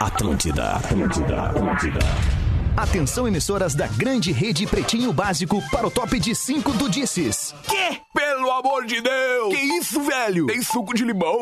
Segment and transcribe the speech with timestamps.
[0.00, 1.98] Atlântida, Atlântida, Atlântida.
[2.76, 7.54] Atenção, emissoras da grande rede Pretinho Básico para o top de 5 do Disses.
[7.66, 7.98] Quê?
[8.12, 9.54] Pelo amor de Deus!
[9.54, 10.46] Que isso, velho?
[10.46, 11.38] Tem suco de limão?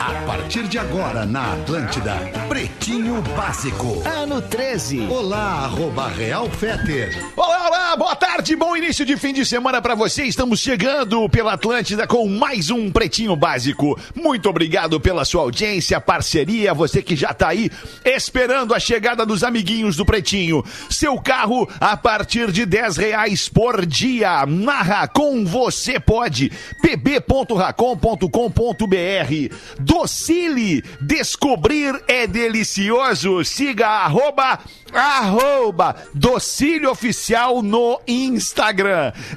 [0.00, 2.14] A partir de agora na Atlântida,
[2.48, 4.02] Pretinho Básico.
[4.06, 5.06] Ano 13.
[5.08, 7.24] Olá, arroba Real Feter.
[7.36, 10.22] Olá, olá, boa tarde, bom início de fim de semana pra você.
[10.22, 13.98] Estamos chegando pela Atlântida com mais um Pretinho Básico.
[14.14, 17.68] Muito obrigado pela sua audiência, parceria, você que já tá aí
[18.04, 20.64] esperando a chegada dos amiguinhos do Pretinho.
[20.88, 24.46] Seu carro a partir de 10 reais por dia.
[24.46, 26.52] Narra com você pode.
[26.80, 33.44] pb.racom.com.br Docile, descobrir é delicioso.
[33.44, 34.60] Siga arroba,
[34.92, 38.27] arroba Docílio Oficial no Instagram.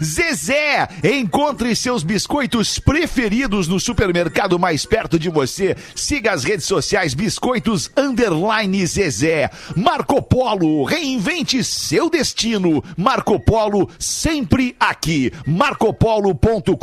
[0.04, 5.76] Zezé, encontre seus biscoitos preferidos no supermercado mais perto de você.
[5.96, 9.50] Siga as redes sociais Biscoitos Underline Zezé.
[9.76, 12.84] Marco Polo, reinvente seu destino.
[12.98, 15.32] Marco Polo, sempre aqui.
[15.46, 16.82] marcopolo.com.br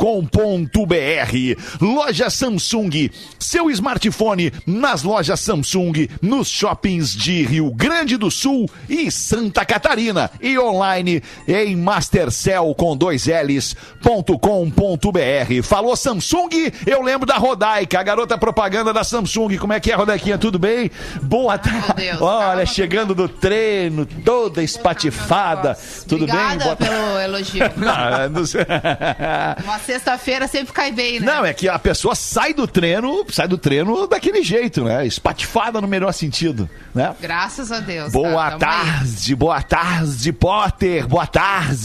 [1.81, 9.11] Loja Samsung, seu smartphone nas lojas Samsung, nos shoppings de Rio Grande do Sul e
[9.11, 10.31] Santa Catarina.
[10.41, 15.61] E online em Mastercell com dois L's ponto com ponto BR.
[15.61, 19.57] Falou Samsung, eu lembro da Rodaica, a garota propaganda da Samsung.
[19.57, 20.37] Como é que é, Rodaiquinha?
[20.37, 20.89] Tudo bem?
[21.21, 22.09] Boa tarde.
[22.21, 25.77] Olha, chegando do treino, toda espatifada.
[26.07, 26.35] Tudo bem?
[26.35, 26.95] Obrigada Boa tarde.
[26.95, 27.63] pelo elogio.
[28.31, 28.65] Não sei.
[29.65, 31.25] Uma sexta-feira sempre cai bem, né?
[31.25, 35.05] Não, é que a pessoa sai do treino, sai do treino daquele jeito, né?
[35.05, 37.13] Espatifada no melhor sentido, né?
[37.19, 38.13] Graças a Deus.
[38.13, 41.78] Boa tá, tarde, boa tarde, Potter, boa tarde.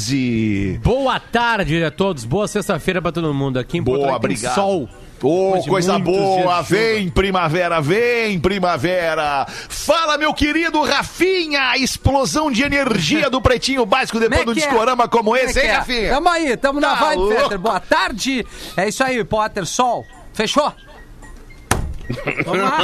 [0.83, 2.25] Boa tarde a todos.
[2.25, 4.29] Boa sexta-feira pra todo mundo aqui em Porto Boa, Alegre.
[4.29, 4.55] Tem obrigado.
[4.55, 4.89] Sol.
[5.23, 9.47] Ô, Depois de coisa boa, vem primavera, vem primavera.
[9.49, 14.67] Fala, meu querido Rafinha, explosão de energia do Pretinho Básico depois Como do é que
[14.67, 14.71] é?
[14.71, 15.77] discorama como Como é esse, que hein, é?
[15.77, 16.11] Rafinha?
[16.11, 17.43] Tamo aí, tamo na Tá vibe, louco.
[17.43, 17.59] Peter.
[17.59, 18.47] Boa tarde.
[18.77, 19.65] É isso aí, Potter.
[19.65, 20.05] Sol.
[20.35, 20.71] Fechou?
[22.45, 22.79] Vamos lá.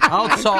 [0.00, 0.56] Alto sol.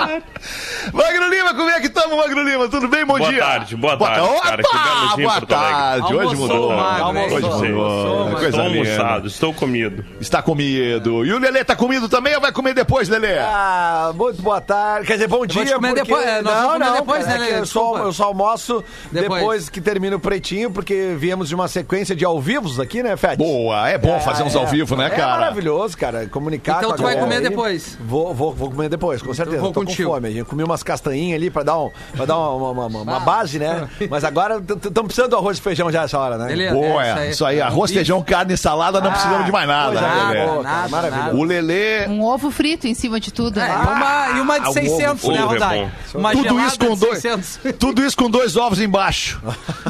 [0.92, 2.69] Magro Lima, como é que estamos, Magro Lima?
[2.69, 3.04] Tudo bem?
[3.06, 3.41] Bom Boa dia.
[3.41, 5.47] tarde, boa tarde, Opa, cara, boa Porto Alegre.
[5.47, 6.14] tarde.
[6.14, 6.72] Hoje Almoçou, mudou.
[6.72, 6.78] Hein?
[6.78, 7.00] Hoje
[7.47, 7.87] Almoçou, mudou.
[7.87, 8.91] almoçou, Coisa Estou linda.
[8.91, 10.04] almoçado, estou comido.
[10.20, 11.25] Está comido.
[11.25, 13.38] E o Lelê tá comido também ou vai comer depois, Lelê?
[13.38, 15.06] Ah, muito boa tarde.
[15.06, 15.75] Quer dizer, bom dia.
[15.75, 17.60] comer porque- depois, é, não, não, depois, cara, né, é que Lelê?
[17.62, 19.41] eu, só, eu só almoço depois.
[19.41, 19.69] Depois.
[19.69, 23.37] que termina o pretinho, porque viemos de uma sequência de ao vivos aqui, né, Fed?
[23.37, 25.32] Boa, é bom fazer uns ao vivo, né, É cara?
[25.41, 26.26] maravilhoso, cara.
[26.44, 27.49] Comunicar Então com a tu vai galera comer aí.
[27.50, 27.99] depois.
[28.05, 29.56] Vou, vou, vou comer depois, com certeza.
[29.56, 30.10] Eu vou Tô contigo.
[30.10, 30.37] com fome.
[30.37, 33.59] Eu comi umas castanhinhas ali pra dar, um, pra dar uma, uma- uma- uma base,
[33.59, 33.88] né?
[34.10, 36.49] Mas agora estamos precisando do arroz e feijão já essa hora, né?
[36.49, 36.75] Beleza.
[36.75, 37.31] Boa, É, é.
[37.31, 40.62] Isso aí, arroz, feijão, carne, salada, não precisamos de mais nada, coisa né, boa, cara,
[40.62, 41.27] Nada, maravilhoso.
[41.28, 41.37] nada.
[41.38, 43.59] O Lelê, Um ovo frito em cima de tudo.
[43.59, 43.75] É, né?
[43.75, 45.91] e uma, e uma Ah, de o 600, ovo né, é Rodai?
[46.12, 46.19] bom.
[46.21, 47.59] Uma tudo gelada isso com de dois, 600.
[47.78, 49.41] tudo isso com dois ovos embaixo.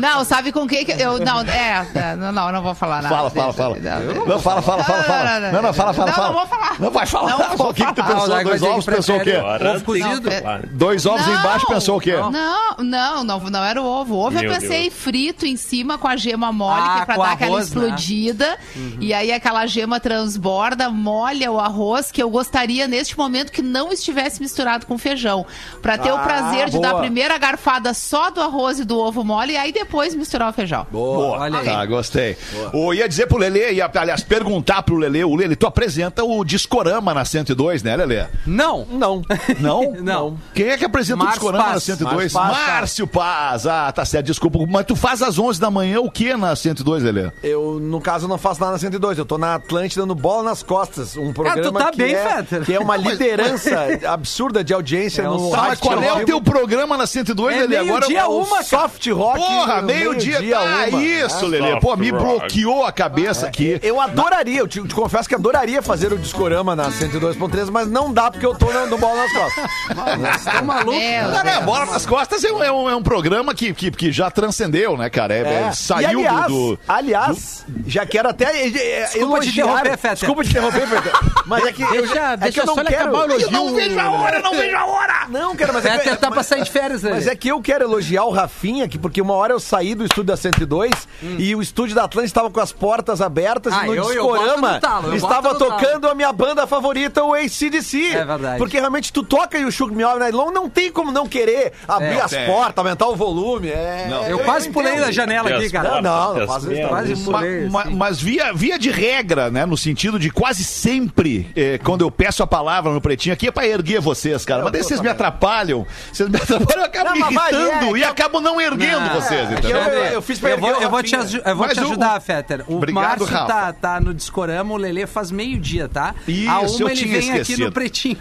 [0.01, 1.19] Não, sabe com quem que eu.
[1.19, 1.87] Não, é.
[1.95, 3.15] é, Não, não, não vou falar nada.
[3.15, 3.77] Fala, fala, fala.
[3.81, 5.41] Não, Não, fala, fala, fala, fala.
[5.53, 6.29] Não, não, fala, fala, Não, fala.
[6.29, 6.81] não vou falar.
[6.81, 7.39] Não vai falar.
[7.39, 8.35] Não vou O que que tu pensou?
[8.35, 9.35] Ah, o Dois Daigo ovos pensou o quê?
[9.37, 10.31] Ovo cozido?
[10.41, 10.69] claro.
[10.73, 12.13] Dois ovos Não, embaixo pensou o quê?
[12.17, 14.15] Não, não, não, não era o ovo.
[14.15, 14.95] O ovo eu pensei Deus.
[14.95, 17.63] frito em cima com a gema mole, Ah, que é pra com dar aquela né?
[17.65, 18.59] explodida.
[19.01, 23.93] E aí aquela gema transborda, molha o arroz, que eu gostaria neste momento que não
[23.93, 25.47] estivesse misturado com feijão.
[25.83, 27.03] Pra ter o Ah, prazer de dar a boa.
[27.03, 30.87] primeira garfada só do arroz e do ovo mole e aí depois misturar o feijão.
[30.91, 31.65] Boa, Olha aí.
[31.65, 32.37] tá, gostei.
[32.73, 36.34] O, ia dizer pro Lelê, ia, aliás, perguntar pro Lelê, o Lelê, tu apresenta o
[36.43, 38.25] Discorama na 102, né, Lelê?
[38.47, 38.87] Não.
[38.91, 39.23] Não.
[39.61, 39.93] Não?
[40.01, 40.39] Não.
[40.55, 41.83] Quem é que apresenta o Discorama na Paz.
[41.85, 42.33] 102?
[42.33, 42.67] Márcio Paz.
[42.69, 43.67] Márcio Paz.
[43.67, 44.59] Ah, tá certo, desculpa.
[44.69, 47.31] Mas tu faz às 11 da manhã o que na 102, Lelê?
[47.43, 49.19] Eu, no caso, não faço nada na 102.
[49.19, 51.17] Eu tô na Atlântida no Bola nas Costas.
[51.17, 52.65] Um programa tá que, bem, é, Fetter.
[52.65, 53.75] que é uma liderança
[54.09, 55.83] absurda de audiência É, no o Tá, mas rádio.
[55.83, 57.77] qual é o teu programa na 102, É Lelê?
[57.79, 58.63] Agora meio-dia o- uma.
[58.63, 59.39] Soft rock.
[59.39, 60.39] Porra, meio-dia.
[60.59, 61.59] ah, uma, isso, né?
[61.61, 61.81] Lelê.
[61.81, 63.79] Pô, me bloqueou a cabeça aqui.
[63.83, 68.13] Eu adoraria, eu te, te confesso que adoraria fazer o discorama na 102.3, mas não
[68.13, 70.45] dá porque eu tô no, no Bola nas Costas.
[70.45, 70.91] Tá maluco?
[70.99, 71.65] Meu Não, né, Deus.
[71.65, 74.97] Bola nas Costas é um, é um- é um programa que, que, que já transcendeu,
[74.97, 75.35] né, cara?
[75.35, 79.49] É, é, saiu e aliás, do, do- aliás, já quero até é, é, Desculpa te
[79.51, 80.15] interromper, Fetter.
[80.15, 81.13] Desculpa te interromper, Fetter.
[81.47, 83.03] Mas é que, eu, Deixa- é deixa que eu não só ele quero...
[83.11, 83.47] acabar o elogio.
[83.47, 85.15] Eu não vejo a hora, não vejo a hora!
[85.29, 87.11] Não, cara, mas é, que- mas- pra sair de férias, né?
[87.13, 90.05] Mas é que eu quero elogiar o Rafinha, que, porque uma hora eu saí do
[90.05, 90.91] estúdio da 102
[91.39, 94.09] e o estúdio da Atlântica estava com as portas abertas Ah, e no eu- eu
[94.09, 98.13] discorama no talo, eu estava tocando a minha banda favorita, o ACDC.
[98.15, 98.59] É verdade.
[98.59, 101.27] Porque realmente tu toca e o Shook Me All Night Long, não tem como não
[101.27, 102.47] querer abrir É, as tem.
[102.47, 103.69] portas, aumentar o volume.
[103.69, 104.09] É...
[104.29, 106.01] Eu quase pulei da janela aqui, cara.
[106.01, 106.47] Não, não, não.
[106.47, 107.69] Quase pulei.
[107.69, 107.95] Ma- assim.
[107.95, 109.65] mas via, via de regra, né?
[109.67, 113.51] No sentido de quase sempre, eh, quando eu peço a palavra no pretinho aqui, é
[113.51, 114.63] pra erguer vocês, cara.
[114.63, 115.87] Mas daí vocês me atrapalham.
[116.13, 119.01] Vocês me atrapalham, eu acabo Não, me mas irritando é, e é- acabo não erguendo
[119.01, 119.77] Não, vocês, é entendeu?
[119.79, 122.65] eu- eu fiz pra eu vou, erguer eu vou te, eu Mas ajudar, Fetter.
[122.69, 126.04] O Márcio tá, tá no Discorama, o Lelê faz meio-dia, tá?
[126.27, 127.65] Isso, a eu uma ele tinha vem aqui esquecido.
[127.67, 128.17] no Pretinho.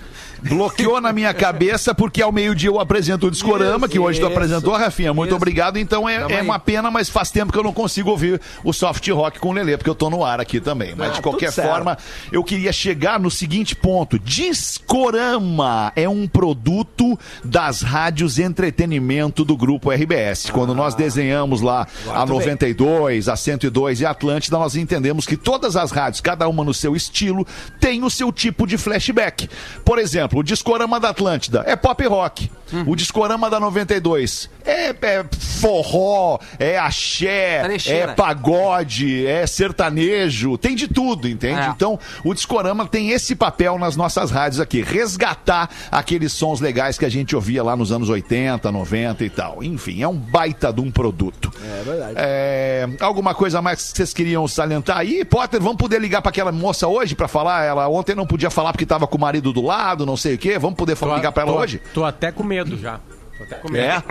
[0.45, 4.33] Bloqueou na minha cabeça, porque ao meio-dia eu apresento o Discorama, que hoje tu isso.
[4.35, 5.13] apresentou, Rafinha.
[5.13, 5.38] Muito Isso.
[5.38, 5.77] obrigado.
[5.80, 9.07] Então é, é uma pena, mas faz tempo que eu não consigo ouvir o soft
[9.07, 10.94] rock com o Lelê, porque eu tô no ar aqui também.
[10.97, 11.69] Mas Ah, de qualquer certo.
[11.69, 11.97] forma,
[12.30, 19.91] eu queria chegar no seguinte ponto: Discorama é um produto das rádios entretenimento do grupo
[19.91, 20.50] RBS.
[20.50, 25.75] Quando nós desenhamos lá a 92, a 102 e a Atlântida, nós entendemos que todas
[25.77, 27.47] as rádios, cada uma no seu estilo,
[27.79, 29.49] tem o seu tipo de flashback.
[29.83, 32.49] Por exemplo, o Discorama da Atlântida é pop rock.
[32.87, 38.11] O Discorama da 92 é, é forró, é axé, Trecheira.
[38.11, 41.59] é pagode, é sertanejo, tem de tudo, entende?
[41.59, 41.67] É.
[41.67, 47.05] Então, o Discorama tem esse papel nas nossas rádios aqui, resgatar aqueles sons legais que
[47.05, 49.63] a gente ouvia lá nos anos 80, 90 e tal.
[49.63, 51.51] Enfim, é um baita de um produto.
[51.63, 52.13] É verdade.
[52.15, 55.23] É, alguma coisa mais que vocês queriam salientar aí?
[55.23, 57.62] Potter, vamos poder ligar pra aquela moça hoje pra falar?
[57.63, 60.38] Ela ontem não podia falar porque tava com o marido do lado, não sei o
[60.38, 60.57] quê.
[60.60, 61.81] Vamos poder falar, ligar pra ela tô, hoje?
[61.94, 63.00] Tô até com medo já.
[63.38, 63.86] Tô até com medo.
[63.86, 64.04] É.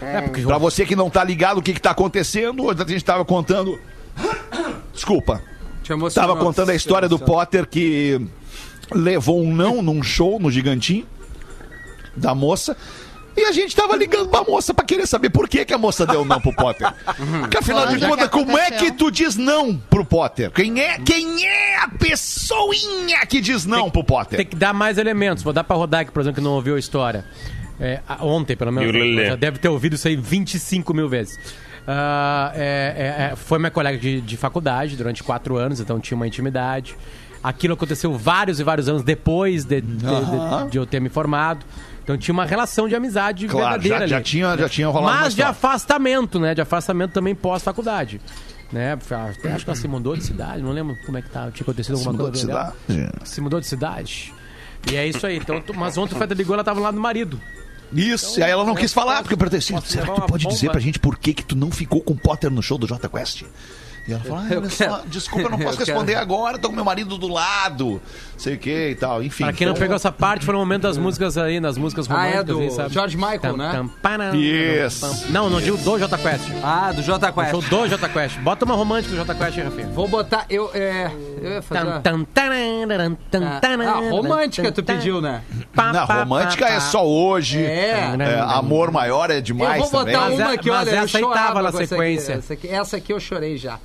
[0.00, 2.86] É, porque Pra você que não tá ligado o que que tá acontecendo, hoje a
[2.86, 3.78] gente tava contando.
[4.92, 5.42] Desculpa.
[6.14, 8.20] Tava contando a história do Potter que
[8.92, 11.06] levou um não num show no Gigantinho
[12.16, 12.76] da moça.
[13.36, 16.06] E a gente tava ligando pra moça pra querer saber por que, que a moça
[16.06, 16.90] deu não pro Potter.
[17.40, 20.50] Porque afinal de contas, como é que tu diz não pro Potter?
[20.50, 24.36] Quem é, quem é a pessoinha que diz não pro Potter?
[24.38, 25.42] Tem que dar mais elementos.
[25.44, 27.24] Vou dar pra rodar aqui, por exemplo, que não ouviu a história.
[27.78, 28.90] É, ontem, pelo menos.
[29.28, 31.38] Já deve ter ouvido isso aí 25 mil vezes.
[31.86, 36.16] Ah, é- é- é, foi minha colega de, de faculdade durante quatro anos, então tinha
[36.16, 36.96] uma intimidade.
[37.42, 41.64] Aquilo aconteceu vários e vários anos depois de, de- de- de eu ter me formado.
[42.06, 44.24] Então tinha uma relação de amizade Claro, verdadeira já, já ali.
[44.24, 46.54] tinha, já tinha rolado Mas de afastamento, né?
[46.54, 48.20] De afastamento também pós-faculdade.
[48.72, 48.92] Né?
[48.92, 51.62] Até acho que ela se mudou de cidade, não lembro como é que tá, tinha
[51.64, 52.46] acontecido alguma mudou de coisa.
[52.46, 52.76] dela.
[52.88, 53.12] cidade.
[53.28, 54.32] Se mudou de cidade.
[54.90, 55.36] E é isso aí.
[55.36, 57.40] Então, tu- mas ontem o Feta ligou, ela tava lá do marido.
[57.92, 60.28] Isso, e aí ela não quis falar, porque eu perguntei assim, será que levar tu
[60.28, 60.54] pode bomba?
[60.54, 62.86] dizer pra gente por que que tu não ficou com o Potter no show do
[62.86, 63.42] Jota Quest?
[64.08, 65.08] E ela falou, ah, Eu só, quero.
[65.08, 65.98] desculpa, eu não posso Eu quero.
[65.98, 68.00] responder agora, tô com meu marido do lado,
[68.38, 69.44] sei o que e tal, enfim.
[69.44, 72.08] Pra quem não Então, pegou essa parte, foi no momento das músicas aí, nas músicas
[72.10, 72.40] Ah, românticas.
[72.40, 72.94] é do aí, sabe?
[72.94, 73.70] George Michael, Tam, né?
[73.72, 75.00] tam, Isso.
[75.00, 75.30] tam.
[75.30, 76.44] Não, não digo do Jota Quest.
[76.62, 77.70] Ah, do Jota O show Quest.
[77.70, 78.38] do Jota Quest.
[78.38, 79.88] Bota uma romântica do Jota Quest aí, Rafinha.
[79.88, 80.46] Vou botar.
[80.48, 81.10] Eu, é,
[81.42, 81.88] eu ia fazer.
[81.88, 82.00] Ah,
[83.88, 85.42] ah, romântica tu pediu, né?
[85.74, 88.14] Pá, romântica é só hoje, É.
[88.18, 90.38] é, amor maior é demais eu vou botar também.
[90.38, 92.34] Mas uma que, mas olha, eu essa aí chorava tava na sequência.
[92.34, 93.78] Aqui, essa, aqui, essa aqui eu chorei já.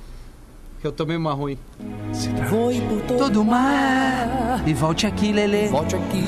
[0.82, 1.56] Que eu tomei uma ruim.
[2.50, 5.68] Foi por todo mar e volte aqui, Lelê.
[5.68, 6.18] Volte aqui.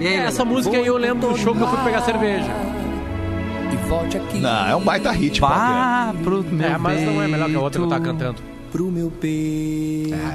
[0.00, 0.26] E aí, É, Lelê?
[0.28, 2.50] Essa música aí eu lembro do show que eu fui pegar cerveja.
[4.40, 5.56] Não, é um baita hit, Potter.
[5.58, 8.16] Vá pro meu É, mas não é melhor que a outra que eu tava peito.
[8.18, 8.42] cantando.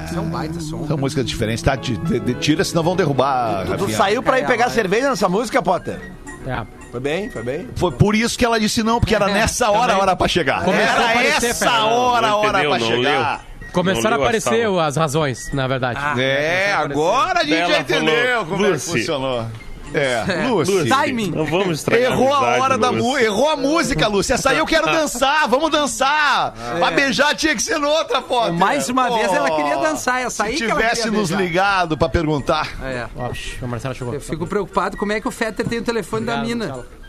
[0.06, 0.86] Isso é um baita som.
[0.86, 1.74] São músicas diferentes, tá?
[1.76, 5.28] De- de- de- tira, senão vão derrubar, Tu saiu pra ir É, pegar cerveja nessa
[5.28, 6.00] música, Potter?
[6.46, 6.62] É.
[6.90, 7.68] Foi bem, foi bem.
[7.76, 10.64] Foi por isso que ela disse não, porque era nessa hora a hora pra chegar.
[10.64, 11.92] Começou a Era aparecer, essa Fernando.
[11.92, 13.44] hora a hora entendeu, pra não chegar.
[13.72, 16.00] Começaram a Não leu a aparecer as razões, na verdade.
[16.20, 18.90] É, agora a gente Ela já entendeu falou, como é que Lucy.
[18.98, 19.46] funcionou.
[19.92, 20.74] É, Lúcia.
[20.74, 21.30] Lucy, Timing.
[21.30, 24.34] Não vamos estragar Errou a hora da música, errou a música, Lúcia.
[24.34, 26.52] Essa aí eu quero dançar, vamos dançar.
[26.78, 28.52] Pra beijar tinha que ser noutra, Potter.
[28.52, 31.42] Mais uma vez ela queria dançar, essa aí Se que ela tivesse nos beijar.
[31.44, 32.68] ligado pra perguntar.
[32.82, 33.06] É.
[33.16, 33.30] Ó,
[33.62, 34.14] a Marcela chegou.
[34.14, 36.66] Eu fico preocupado como é que o Fetter tem o telefone da Obrigado, mina.
[36.66, 36.99] Marcela.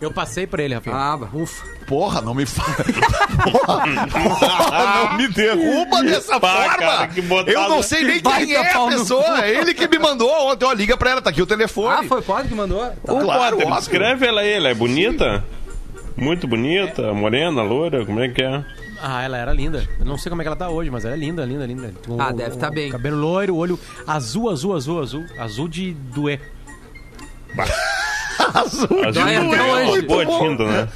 [0.00, 0.94] Eu passei pra ele, Rafinha.
[0.94, 1.64] Ah, ufa.
[1.86, 2.76] Porra, não me fala.
[3.44, 6.76] Porra, porra, não me derruba dessa Pá, forma.
[6.76, 7.10] cara.
[7.50, 9.44] Eu não sei nem Que quem é a pessoa.
[9.44, 10.64] É ele que me mandou ontem.
[10.66, 11.96] Ó, liga pra ela, tá aqui o telefone.
[12.00, 12.80] Ah, foi o Pod que mandou?
[12.84, 12.94] Tá.
[13.20, 15.42] Claro, Potter, descreve ela aí, ela é bonita?
[16.16, 18.64] Muito bonita, morena, loura, como é que é?
[19.00, 19.86] Ah, ela era linda.
[19.98, 21.94] Eu não sei como é que ela tá hoje, mas ela é linda, linda, linda.
[22.08, 22.90] O- Ah, deve tá o bem.
[22.90, 25.24] Cabelo loiro, olho azul, azul, azul, azul.
[25.38, 26.40] Azul de doer.
[28.54, 28.88] Azul.
[29.06, 30.02] Azul Dói até é hoje.
[30.02, 30.88] boa tinta, né?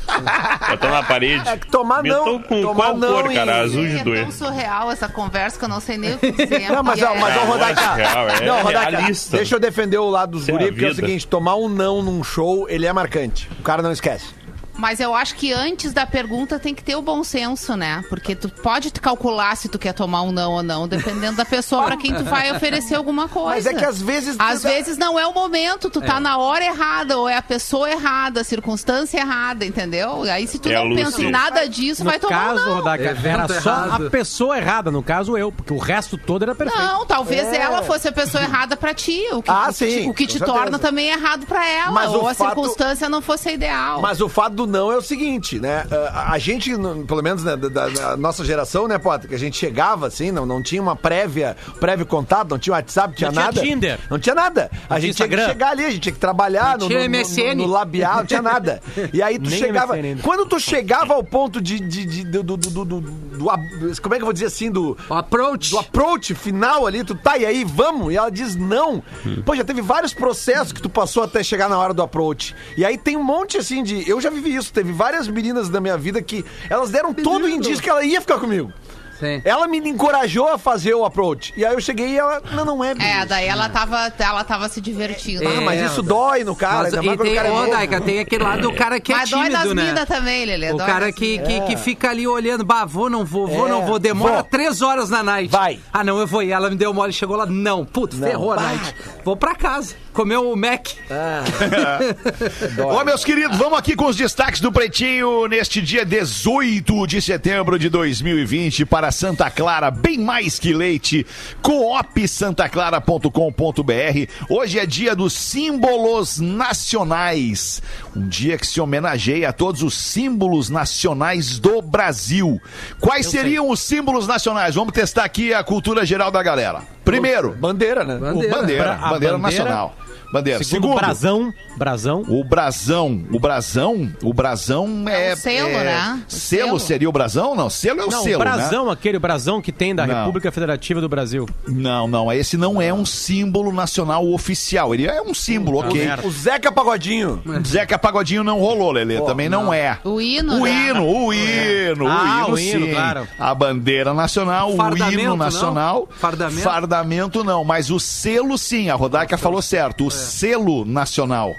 [0.70, 1.48] Botou na parede.
[1.48, 2.42] É que tomar não.
[2.42, 3.52] Com tomar qual não cor, cara?
[3.58, 4.22] e- Azul de É doer.
[4.24, 6.70] tão surreal essa conversa que eu não sei nem o que dizer.
[6.70, 9.36] Não, mas, É, ó, Rodaica, real, é não, Rodaica, realista.
[9.36, 11.68] deixa eu defender o lado dos é a guri, porque é o seguinte, tomar um
[11.68, 13.48] não num show, ele é marcante.
[13.58, 14.39] O cara não esquece.
[14.80, 18.02] Mas eu acho que antes da pergunta tem que ter o bom senso, né?
[18.08, 21.44] Porque tu pode te calcular se tu quer tomar um não ou não, dependendo da
[21.44, 23.50] pessoa pra quem tu vai oferecer alguma coisa.
[23.54, 24.36] Mas é que às vezes.
[24.38, 27.90] Às vezes não é o momento, tu tá na hora errada, ou é a pessoa
[27.90, 30.22] errada, a circunstância errada, entendeu?
[30.22, 32.74] Aí se tu É não pensa em nada disso, No vai tomar um caso, não.
[32.76, 34.06] Rodaica, Evento era só errado.
[34.06, 36.82] a pessoa errada, no caso eu, porque o resto todo era perfeito.
[36.82, 37.56] Não, talvez É.
[37.58, 40.14] ela fosse a pessoa errada pra ti, o que, Ah, o que sim, te- o
[40.14, 40.52] que te certeza.
[40.58, 44.00] torna também errado pra ela, Mas ou a fato- circunstância não fosse a ideal.
[44.00, 45.84] Mas o fato do não é o seguinte, né?
[46.12, 46.70] A, a gente,
[47.06, 49.28] pelo menos né, da, da nossa geração, né, Potter?
[49.28, 53.08] Que a gente chegava assim, não, não tinha uma prévia, prévio contato, não tinha WhatsApp,
[53.08, 53.60] não tinha Não tinha nada.
[53.60, 53.98] Tinder.
[54.08, 54.70] Não tinha nada.
[54.72, 57.04] a tinha gente tinha que chegar ali, a gente tinha que trabalhar no, tinha no-
[57.04, 57.54] no- MSN.
[57.56, 58.80] no labial, não tinha nada.
[59.12, 59.96] E aí tu Nem chegava.
[59.96, 60.22] MSN.
[60.22, 61.80] Quando tu chegava ao ponto de.
[61.80, 63.00] de, de- do, do, do, do-
[63.40, 64.70] do Como é que eu vou dizer assim?
[64.70, 64.96] Do.
[65.08, 65.70] O approach.
[65.70, 68.12] Do approach final ali, tu tá, e aí, vamos?
[68.12, 69.02] E ela diz não.
[69.44, 72.54] Pô, já teve vários processos que tu passou até chegar na hora do approach.
[72.76, 74.08] E aí tem um monte, assim, de...
[74.08, 77.48] Eu já vivi isso, teve várias meninas da minha vida que elas deram todo o
[77.48, 78.72] indício que ela ia ficar comigo.
[79.20, 79.42] Sim.
[79.44, 81.52] Ela me encorajou a fazer o approach.
[81.56, 84.68] E aí eu cheguei e ela, não, não é, É, daí ela tava, ela tava
[84.68, 85.46] se divertindo.
[85.46, 87.70] Ah, mas É, isso dói no cara, Mas, e tem, cara é ô, novo.
[87.70, 89.84] Daica, tem aquele lado do cara que é Mas dói nas tímido, né?
[89.84, 90.72] minas também, Lelê.
[90.72, 93.70] O dói cara que, que, que fica ali olhando, bah, vou, não vou, vou, É,
[93.70, 93.98] não vou.
[93.98, 94.42] Demora vou.
[94.44, 95.50] três horas na night.
[95.50, 95.78] Vai.
[95.92, 96.42] Ah, não, eu vou.
[96.42, 98.94] E ela me deu mole, chegou lá, não, putz, ferrou a night.
[99.24, 100.88] Vou pra casa, comer o Mac.
[102.78, 107.78] Ô, meus queridos, vamos aqui com os destaques do Pretinho neste dia 18 de setembro
[107.78, 111.26] de 2020 para Santa Clara, bem mais que leite,
[111.62, 114.30] coopsantaclara.com.br.
[114.48, 117.82] Hoje é dia dos símbolos nacionais,
[118.16, 122.60] um dia que se homenageia a todos os símbolos nacionais do Brasil.
[123.00, 124.74] Quais seriam os símbolos nacionais?
[124.74, 126.82] Vamos testar aqui a cultura geral da galera.
[127.04, 128.16] Primeiro, Bandeira, né?
[128.16, 128.56] o Bandeira.
[128.56, 129.64] bandeira, Bra- a bandeira bandeira.
[129.64, 129.96] nacional.
[130.32, 130.62] Bandeira.
[130.62, 132.22] Segundo, brasão, brasão.
[132.28, 135.30] O brasão, o brasão, o brasão é...
[135.30, 136.22] É o selo, é- né?
[136.28, 136.80] Selo, selo.
[136.80, 137.54] seria o brasão?
[137.56, 140.14] Não, selo é o Não, selo, o brasão, aquele brasão que tem da Não.
[140.20, 141.46] República Federativa do Brasil.
[141.66, 141.74] né?
[141.90, 144.94] Não, não, esse não é um símbolo nacional oficial.
[144.94, 146.00] Ele é um símbolo, ok.
[146.06, 146.26] merda.
[146.26, 147.42] O Zeca Pagodinho.
[147.66, 149.98] Zeca Pagodinho não rolou, Lelê, também não, é.
[150.04, 150.70] O hino, O né?
[150.90, 152.92] hino, o hino, Ah, o hino, o hino, sim.
[152.92, 153.28] claro.
[153.38, 155.36] A bandeira nacional, o Fardamento, hino não?
[155.36, 156.08] nacional.
[156.18, 156.62] Fardamento?
[156.62, 161.54] Fardamento não, mas o selo sim, a Rodaica falou certo, o selo nacional.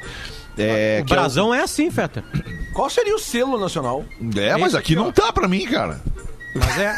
[0.58, 2.24] É, o que é o- brasão é, assim, Feta.
[2.74, 4.03] Qual seria o selo nacional?
[4.36, 5.06] É, mas Esse aqui aqui, ó.
[5.06, 6.01] não tá pra mim, cara.
[6.56, 6.96] Mas é.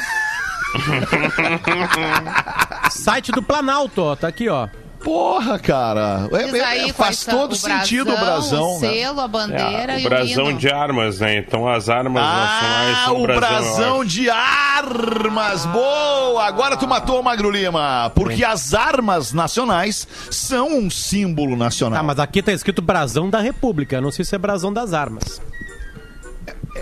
[2.92, 4.68] Site do Planalto, ó, tá aqui, ó.
[5.04, 6.30] Porra, cara.
[6.32, 8.90] É- é- aí é- faz todo o sentido o brasão, o né?
[8.90, 11.38] selo, a bandeira É, e o o brasão de armas, né?
[11.38, 13.40] Então as armas nacionais Ah, são o brasão.
[13.40, 15.66] brasão de armas!
[15.68, 16.46] Boa!
[16.46, 18.12] Agora tu matou o Magro Lima.
[18.16, 22.00] Porque as armas nacionais são um símbolo nacional.
[22.00, 24.00] Ah, mas aqui tá escrito brasão da República.
[24.00, 25.42] Não sei se é brasão das armas.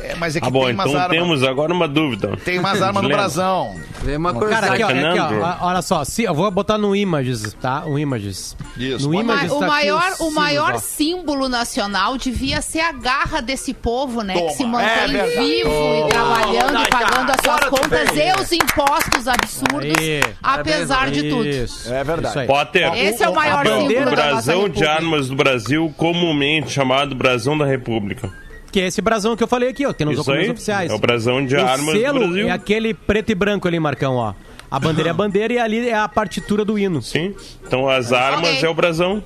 [0.04, 1.18] É, mas é que Ah, bom, tem umas então armas.
[1.18, 2.36] temos agora uma dúvida.
[2.44, 3.76] Tem umas armas no brasão.
[4.04, 6.96] Vem uma Cara, aqui, ó, aqui, ó, ó, olha só, se, eu vou botar no
[6.96, 7.86] Images, tá?
[7.86, 8.56] O Images.
[8.76, 13.42] Isso, No Images o tá maior, o símbolos, maior símbolo nacional devia ser a garra
[13.42, 14.34] desse povo, né?
[14.34, 14.48] Toma.
[14.48, 15.36] Que se É mantém verdade.
[15.36, 20.22] vivo e trabalhando, e pagando as suas contas e os impostos absurdos, Aí.
[20.42, 21.48] apesar de tudo.
[21.48, 21.94] Isso.
[21.94, 22.48] É verdade.
[22.48, 25.36] Potter, Esse é o maior a bandeira- símbolo o da nossa brasão de armas do
[25.36, 28.30] Brasil, comumente chamado brasão da República.
[28.72, 29.92] Que é esse brasão que eu falei aqui, ó.
[29.94, 30.92] Tem nos Isso documentos aí oficiais.
[30.92, 32.48] é o brasão de o armas do selo Brasil.
[32.48, 34.34] é aquele preto e branco ali, Marcão, ó.
[34.70, 37.02] A bandeira é a bandeira e ali é a partitura do hino.
[37.02, 37.36] Sim.
[37.68, 38.64] Então as armas Ok.
[38.66, 39.22] é o brasão.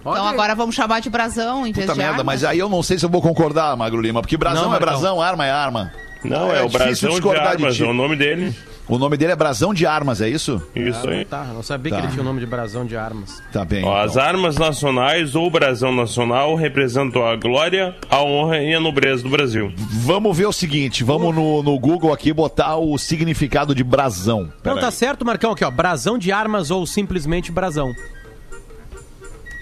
[0.00, 2.26] Então agora vamos chamar de brasão em vez Puta de merda, armas.
[2.26, 4.20] mas aí eu não sei se eu vou concordar, Magro Lima.
[4.22, 5.92] Porque brasão Não, é brasão, arma é arma.
[6.22, 7.82] Não, É é, o brasão de de armas, ti.
[7.82, 8.54] é o nome dele.
[8.88, 10.62] O nome dele é brasão de armas, é isso?
[10.74, 11.24] Isso aí.
[11.24, 11.98] Tá, eu não sabia Tá.
[11.98, 13.42] que ele tinha o nome de brasão de armas.
[13.52, 13.84] Tá bem.
[13.84, 13.96] Ó, então.
[13.96, 19.28] As armas nacionais ou brasão nacional representam a glória, a honra e a nobreza do
[19.28, 19.72] Brasil.
[19.76, 24.50] Vamos ver o seguinte, vamos no, no Google aqui botar o significado de brasão.
[24.62, 24.92] Pera Não, tá aí.
[24.92, 25.70] certo, Marcão, aqui, ó.
[25.70, 27.92] Brasão de armas ou simplesmente brasão.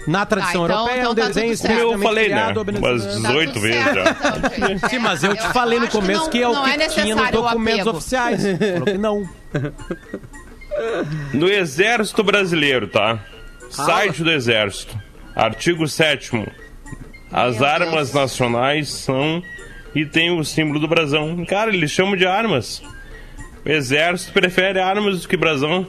[0.07, 2.35] Na tradição Ah, então- europeia, é um então tá desenho eu falei, né?
[2.35, 4.67] criado, Umas obedecendo- 18 tudo vezes certo, já.
[4.67, 4.89] então.
[4.89, 6.87] Sim, mas eu te falei no acho que começo não- que é o que é
[6.87, 8.41] tinha nos documentos oficiais.
[8.43, 9.29] Falou que não.
[11.33, 13.19] No Exército Brasileiro, tá?
[13.69, 14.97] Site do Exército.
[15.35, 16.31] Artigo 7
[17.31, 18.13] As Meu armas Deus.
[18.13, 19.41] nacionais são
[19.93, 21.43] e tem o símbolo do brasão.
[21.45, 22.81] Cara, eles chamam de armas.
[23.65, 25.87] O Exército prefere armas do que brasão.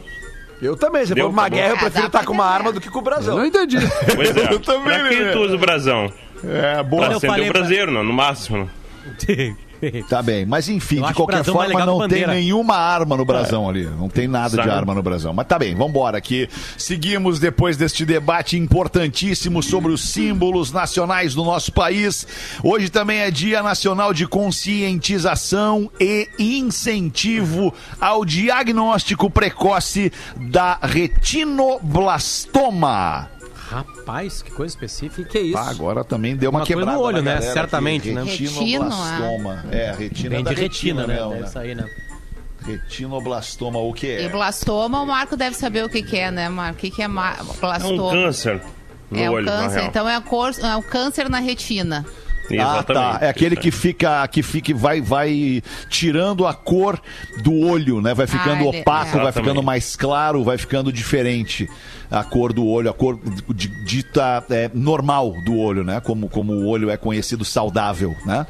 [0.60, 1.04] Eu também.
[1.06, 1.56] Se Deu, for uma tá bom.
[1.56, 3.36] guerra, eu É, prefiro estar com uma arma do que com o brasão.
[3.36, 3.76] Não entendi.
[4.14, 4.52] Pois é.
[4.52, 5.32] Eu também, pra que né?
[5.32, 6.12] tu usa o brasão?
[6.44, 7.02] É, boa.
[7.04, 8.70] Pra eu acender falei o braseiro, no máximo.
[10.08, 12.34] Tá bem, mas enfim, Eu de qualquer forma não tem bandeira.
[12.34, 13.84] nenhuma arma no brasão ali.
[13.84, 14.70] Não tem nada de Sabe?
[14.70, 15.32] arma no brasão.
[15.32, 16.48] Mas tá bem, vambora aqui.
[16.78, 22.26] Seguimos depois deste debate importantíssimo sobre os símbolos nacionais do nosso país.
[22.62, 33.35] Hoje também é Dia Nacional de Conscientização e Incentivo ao Diagnóstico Precoce da Retinoblastoma.
[33.68, 35.28] Rapaz, que coisa específica.
[35.28, 35.54] Que isso?
[35.54, 37.40] Tá, agora também deu uma, Uma coisa quebrada no olho, na né?
[37.40, 38.22] Certamente, né?
[38.22, 39.64] Retinoblastoma.
[39.72, 41.14] É, retina Vem da de retina, né?
[41.14, 41.88] mesmo, Deve sair, né?
[42.64, 44.28] Retinoblastoma, o que E é?
[44.28, 46.74] blastoma, o Marco deve saber o que, que é, né, Marco?
[46.78, 48.10] O que, que é ma- É um blastoma?
[48.12, 48.60] câncer
[49.10, 49.76] no É o olho, na câncer.
[49.78, 49.88] real.
[49.88, 52.04] Então é, a cor, é o câncer na retina.
[52.60, 53.18] Ah, tá.
[53.20, 57.00] É aquele que fica, que fica, vai, vai tirando a cor
[57.42, 58.14] do olho, né?
[58.14, 59.12] Vai ficando Ah, ele- opaco, é.
[59.12, 59.34] vai Exatamente.
[59.34, 61.68] ficando mais claro, vai ficando diferente
[62.10, 63.18] a cor do olho, a cor
[63.54, 66.00] di- dita é, normal do olho, né?
[66.00, 68.46] Como, como o olho é conhecido saudável, né?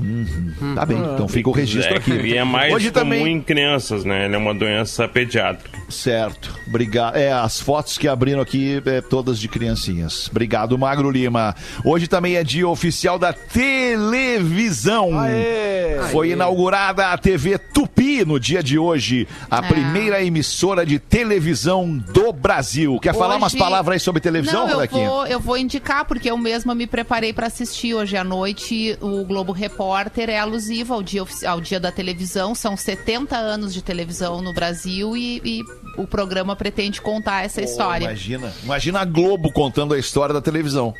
[0.00, 0.74] Uhum.
[0.74, 2.12] Tá bem, então fica o registro É, aqui.
[2.12, 4.26] e é mais Hoje comum também, em crianças, né?
[4.26, 5.76] Ele é uma doença pediátrica.
[5.88, 7.16] Certo, obrigado.
[7.16, 10.28] É, as fotos que abriram aqui, é, todas de criancinhas.
[10.30, 11.54] Obrigado, Magro Lima.
[11.84, 15.18] Hoje também é dia oficial da televisão.
[15.18, 15.98] Aê!
[16.12, 19.62] Foi inaugurada a TV Tupi no dia de hoje, a Ah.
[19.62, 22.98] primeira emissora de televisão do Brasil.
[23.00, 26.30] Quer falar Hoje- umas palavras aí sobre televisão, Não, eu vou, eu vou indicar, porque
[26.30, 28.96] eu mesma me preparei para assistir hoje à noite.
[29.00, 29.87] O Globo Repórter
[30.28, 32.54] é alusivo ao dia, ao dia da televisão.
[32.54, 35.64] São 70 anos de televisão no Brasil e, e
[35.96, 38.04] o programa pretende contar essa história.
[38.04, 40.94] Imagina, imagina a Globo contando a história da televisão.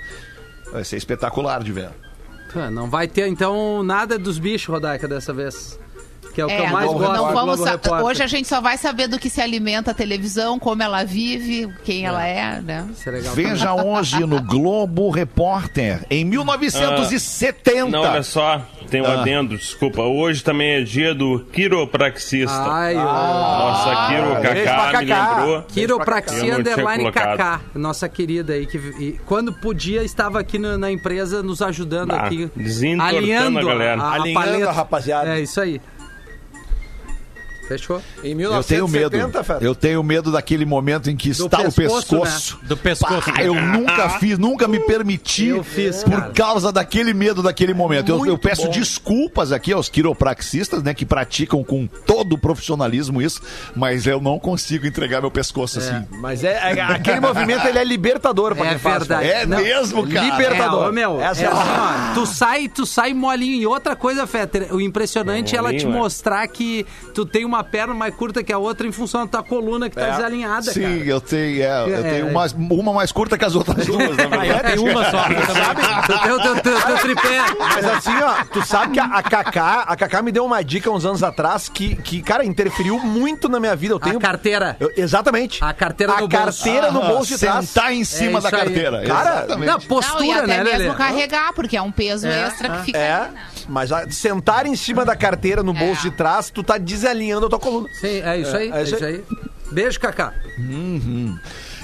[0.72, 1.90] Vai ser espetacular de ver.
[2.52, 5.78] Pô, Não vai ter, então, nada dos bichos, Rodaica, dessa vez.
[6.38, 7.12] Que é o que eu É, mais não, gosto.
[7.14, 10.56] não vamos Globo hoje a gente só vai saber do que se alimenta a televisão,
[10.56, 12.86] como ela vive, quem ela é, né?
[12.92, 13.34] Isso é legal.
[13.34, 17.86] Veja hoje no Globo Repórter, em 1970.
[17.90, 19.20] Não, olha só, tem um Ah.
[19.20, 20.02] adendo, desculpa.
[20.02, 22.52] Hoje também é dia do quiropraxista.
[22.52, 23.02] Ai, ó.
[23.02, 25.34] Nossa, Kiro beijo pra Kaká me Cacá.
[25.38, 25.54] lembrou.
[25.56, 27.10] Eu Quiropraxia Underline.
[27.10, 32.12] KK, nossa querida aí, que e quando podia estava aqui no- na empresa nos ajudando
[32.12, 32.48] Ah, aqui.
[32.54, 34.02] desentortando alinhando a galera.
[34.04, 34.68] Alinhando paleta.
[34.68, 35.30] a rapaziada.
[35.36, 35.80] É isso aí.
[37.68, 38.00] Fechou?
[38.24, 39.10] Em Eu tenho medo.
[39.16, 39.64] 1970.
[39.64, 42.66] Eu tenho medo daquele momento em que está o pescoço, né?
[42.68, 43.32] Do pescoço.
[43.32, 46.30] Pá, eu nunca fiz, nunca me permiti Eu fiz, por cara.
[46.32, 48.08] causa daquele medo daquele momento.
[48.10, 48.70] Eu, eu peço bom.
[48.70, 53.40] desculpas aqui aos quiropraxistas, né, que praticam com todo o profissionalismo isso,
[53.76, 56.06] mas eu não consigo entregar meu pescoço assim.
[56.20, 58.98] Mas é, é- aquele movimento ele é libertador pra É quem faz.
[59.06, 59.28] verdade.
[59.28, 60.26] É Não, mesmo, cara.
[60.26, 60.88] libertador.
[60.88, 63.60] É, meu, Essa é é assim, ó, tu sai, tu sai molinho.
[63.60, 66.00] E outra coisa, Fetter, o impressionante é ela te Molinho, é.
[66.02, 69.42] mostrar que tu tem uma perna mais curta que a outra em função da tua
[69.42, 70.10] coluna que tá É.
[70.12, 70.94] desalinhada, Sim, cara.
[70.94, 72.30] eu tenho, é, eu É, tenho é.
[72.30, 74.74] uma, uma mais curta que as outras duas, na verdade.
[74.74, 75.18] Tem uma só.
[75.28, 76.02] eu também.
[76.06, 77.40] Tu tem o teu, teu- teu tripé.
[77.58, 80.90] Mas assim, ó, tu sabe que a, a Kaká, a Kaká me deu uma dica
[80.90, 83.94] uns anos atrás que, que, cara, interferiu muito na minha vida.
[83.94, 84.76] Eu tenho A carteira.
[84.80, 85.62] Eu- exatamente.
[85.62, 86.44] A carteira a no bolso.
[86.44, 87.68] carteira no Ah, bolso de trás.
[87.68, 88.62] Sentar em cima É da isso aí.
[88.62, 89.04] carteira.
[89.04, 89.66] Cara, Exatamente.
[89.66, 90.94] Não, Não, e postura, até né, mesmo Lelê?
[90.94, 93.40] carregar, porque é um peso extra que fica É, ali, né?
[93.68, 96.10] Mas a- sentar em cima da carteira no bolso É.
[96.10, 97.88] de trás, tu tá desalinhando a tua coluna.
[98.00, 98.70] Sim, é isso aí.
[98.70, 99.22] É É isso isso aí.
[99.70, 100.32] Beijo, Cacá.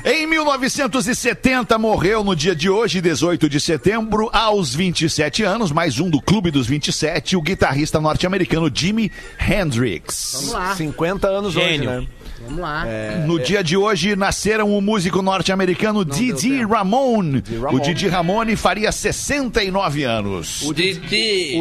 [0.07, 6.09] Em 1970, morreu no dia de hoje, 18 de setembro, aos 27 anos, mais um
[6.11, 10.33] do Clube dos 27, o guitarrista norte-americano Jimi Hendrix.
[10.35, 10.75] Vamos lá.
[10.77, 11.91] 50 anos Gênio.
[11.91, 12.07] hoje, né?
[12.47, 12.85] Vamos lá.
[13.27, 16.63] No dia de hoje nasceram o músico norte-americano Didi.
[16.63, 17.43] Ramone.
[17.61, 17.77] Ramone.
[17.77, 20.63] O Didi Ramone faria 69 anos.
[20.63, 20.73] O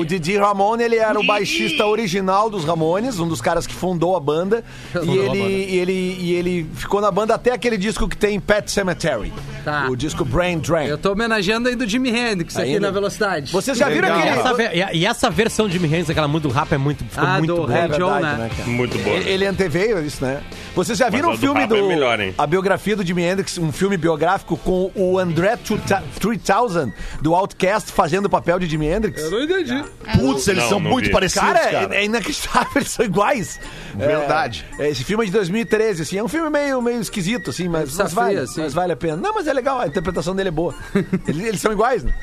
[0.05, 4.19] Didi Ramone, ele era o baixista original dos Ramones, um dos caras que fundou a
[4.19, 4.63] banda.
[4.93, 5.49] E Fundou a ele, banda.
[5.51, 9.33] e, ele, e ele ficou na banda até aquele disco que tem Pet Cemetery.
[9.63, 9.87] Tá.
[9.89, 10.87] O disco Brain Drain.
[10.87, 12.87] Eu tô homenageando aí do Jimi Hendrix aqui Ainda?
[12.87, 13.51] na velocidade.
[13.51, 14.29] Vocês já viram aquele...
[14.29, 17.23] essa, ve- e- essa versão de Jimi Hendrix, aquela muito do rap, é muito, ficou
[17.27, 17.73] Ah, muito do boa.
[17.77, 18.37] É né?
[18.37, 18.49] né?
[18.67, 19.09] Muito bom.
[19.09, 20.41] Ele, ele anteveio isso, né?
[20.75, 21.79] Vocês já viram o o do filme Rapa do.
[21.85, 22.33] é melhor, hein?
[22.37, 28.25] a biografia do Jimi Hendrix, um filme biográfico com o André 3000 do Outcast fazendo
[28.25, 29.21] o papel de Jimi Hendrix?
[29.21, 29.83] Eu não entendi.
[30.19, 31.11] Putz, eles Não, são não muito vi.
[31.11, 31.95] parecidos, Cara, cara.
[31.95, 33.59] é, é inacreditável, eles são iguais.
[33.93, 34.65] Verdade.
[34.79, 37.69] É, é, esse filme é de 2013, assim, é um filme meio, meio esquisito, assim,
[37.69, 38.61] mas, mas, vale, assim.
[38.61, 39.17] mas vale a pena.
[39.17, 40.73] Não, mas é legal, a interpretação dele é boa.
[41.27, 42.13] eles, eles são iguais, né?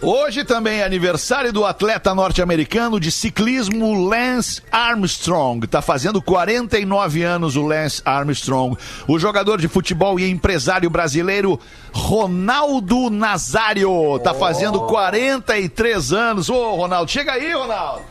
[0.00, 5.66] Hoje também é aniversário do atleta norte-americano de ciclismo Lance Armstrong.
[5.66, 8.76] Tá fazendo 49 anos o Lance Armstrong.
[9.08, 11.58] O jogador de futebol e empresário brasileiro
[11.92, 14.18] Ronaldo Nazário.
[14.22, 16.50] Tá fazendo 43 anos.
[16.50, 18.02] Ô, Ronaldo, chega aí, Ronaldo.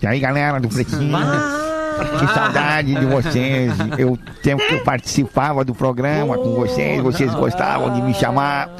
[0.00, 1.18] E aí, galera do Pretinho?
[2.18, 3.72] Que saudade de vocês.
[3.98, 8.70] Eu tempo que eu participava do programa com vocês, vocês gostavam de me chamar.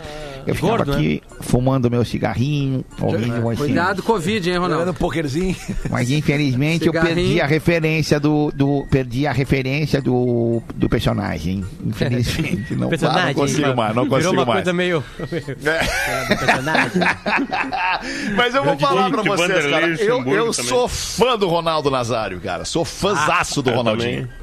[0.50, 0.96] Eu ficava Gordo, né?
[0.98, 3.56] aqui fumando meu cigarrinho, ouvindo você.
[3.64, 4.90] Cuidado, Covid, hein, Jogando Ronaldo?
[4.90, 5.56] um pokerzinho.
[5.90, 11.64] Mas infelizmente eu perdi a referência do, do perdi a referência do, do personagem.
[11.84, 12.88] Infelizmente não.
[12.88, 13.26] Personagem.
[13.26, 14.58] não consigo mais, não Virou consigo uma mais.
[14.58, 15.04] coisa meio...
[15.64, 16.34] É.
[16.36, 17.02] personagem.
[18.36, 19.86] Mas eu vou Grande falar pra Hulk, vocês, cara.
[19.86, 22.64] Eu, eu sou fã do Ronaldo Nazário, cara.
[22.64, 24.22] Sou fãzaço do Eu Ronaldinho.
[24.22, 24.39] também.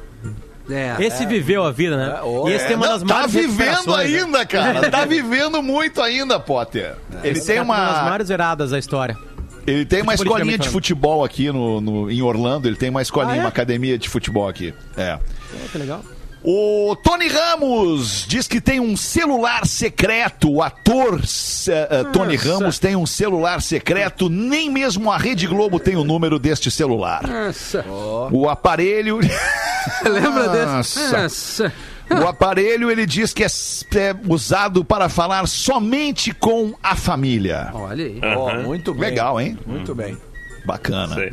[0.70, 0.96] É.
[1.00, 2.20] Esse viveu a vida, né?
[2.48, 4.04] e esse tem uma Não, das tá maiores vivendo né?
[4.04, 4.90] ainda, cara.
[4.90, 6.96] Tá vivendo muito ainda, Potter.
[7.24, 9.18] Ele tem cara Uma das uma, maiores veradas da história.
[9.66, 12.68] ele tem uma escolinha de futebol aqui no, no- em Orlando.
[12.68, 13.40] Ele tem uma escolinha, Ah, é?
[13.42, 14.74] uma academia de futebol aqui.
[14.98, 15.16] É.
[15.18, 16.02] Pô, que legal.
[16.44, 20.52] O Tony Ramos diz que tem um celular secreto.
[20.52, 21.20] O ator
[21.68, 24.30] eh, Tony Ramos tem um celular secreto.
[24.30, 27.28] Nem mesmo a Rede Globo tem o número deste celular.
[27.28, 27.84] Nossa.
[28.32, 29.20] O aparelho.
[30.06, 31.00] Lembra desse?
[31.00, 31.24] Nossa.
[31.24, 31.74] Nossa.
[32.10, 37.70] O aparelho ele diz que é, é usado para falar somente com a família.
[37.74, 38.22] Olha aí.
[38.24, 38.64] Ó, Aham.
[38.64, 39.10] muito bem.
[39.10, 39.58] Legal, hein?
[39.66, 40.18] Muito bem.
[40.66, 41.16] Bacana.
[41.16, 41.32] Sei.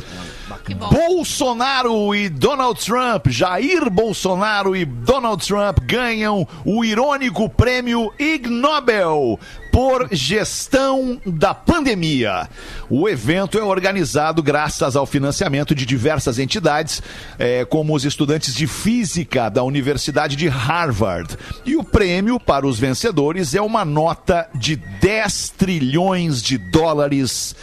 [0.91, 9.39] Bolsonaro e Donald Trump, Jair Bolsonaro e Donald Trump ganham o irônico prêmio Ig Nobel
[9.75, 12.49] por gestão da pandemia.
[12.89, 17.03] O evento é organizado graças ao financiamento de diversas entidades,
[17.41, 21.37] eh, como os estudantes de física da Universidade de Harvard.
[21.67, 27.57] E o prêmio para os vencedores é uma nota de 10 trilhões de dólares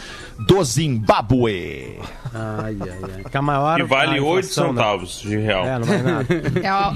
[0.46, 1.98] do Zimbábue.
[2.34, 3.24] Ai, ai, ai.
[3.30, 3.80] Que a maior.
[3.80, 4.80] E vale a 8 inflação, né?
[4.80, 5.64] centavos de real.
[5.66, 6.26] É, não vale nada.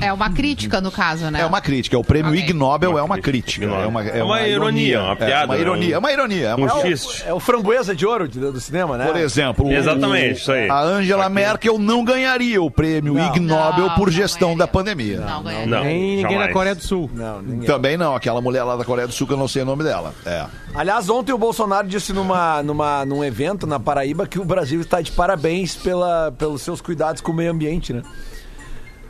[0.03, 1.40] É, é uma crítica, no caso, né?
[1.40, 1.99] É uma crítica.
[1.99, 2.42] O prêmio Ok.
[2.42, 3.61] Ig Nobel Uma é uma crítica.
[3.66, 3.83] crítica.
[3.83, 5.61] É uma, É uma ironia, uma É piada, uma né?
[5.61, 5.94] ironia.
[5.94, 6.49] É uma ironia.
[6.49, 9.07] É uma- Um É o, é o framboesa de ouro de- do cinema, né?
[9.07, 10.68] Por exemplo, o- Exatamente, isso aí.
[10.70, 13.27] a Angela Merkel não ganharia o prêmio Não.
[13.29, 14.66] Ig Nobel Não, por não gestão ganharia.
[14.66, 15.20] da pandemia.
[15.20, 15.66] Não, ganha.
[15.66, 16.46] Não, Nem ninguém jamais.
[16.49, 17.11] na Coreia do Sul.
[17.12, 17.66] Não, ninguém.
[17.66, 19.85] Também não, aquela mulher lá da Coreia do Sul que eu não sei o nome
[19.85, 20.14] dela.
[20.25, 20.44] É.
[20.75, 25.01] Aliás, ontem o Bolsonaro disse numa, numa, num evento na Paraíba que o Brasil está
[25.01, 25.26] de parabéns
[25.75, 28.03] pela, pelos seus cuidados com o meio ambiente, né?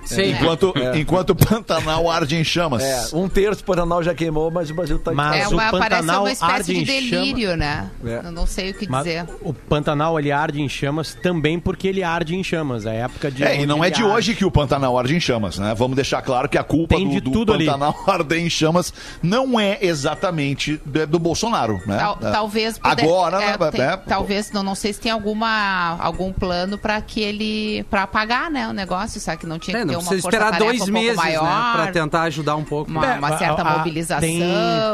[0.07, 0.31] Sim.
[0.33, 2.83] Enquanto, enquanto o Pantanal arde em chamas.
[2.83, 5.71] É, um terço do Pantanal já queimou, mas o Brasil está Mas É o uma,
[5.71, 7.91] parece Pantanal uma espécie arde de delírio, né?
[8.05, 8.21] É.
[8.25, 9.27] Eu não sei o que Mas dizer.
[9.43, 12.87] o Pantanal ele arde em chamas também porque ele arde em chamas.
[12.87, 13.43] É a época de.
[13.45, 15.75] É, e não é de ele hoje que o Pantanal arde em chamas, né?
[15.77, 17.67] Vamos deixar claro que a culpa Tem do, de do tudo ali.
[17.67, 18.93] Pantanal arder em chamas
[19.23, 21.99] não é exatamente do, do Bolsonaro, né?
[21.99, 22.31] Tal- É.
[22.31, 23.97] talvez puder- Agora, é, né, tem- né?
[24.07, 28.69] talvez não, não sei se tem alguma algum plano para que ele para apagar né
[28.69, 31.17] o negócio sabe que não tinha É, que não ter uma esperar dois um meses,
[31.17, 31.73] maior, né?
[31.75, 32.91] Pra tentar ajudar um pouco.
[32.91, 34.43] uma, É, uma certa a- mobilização Tem,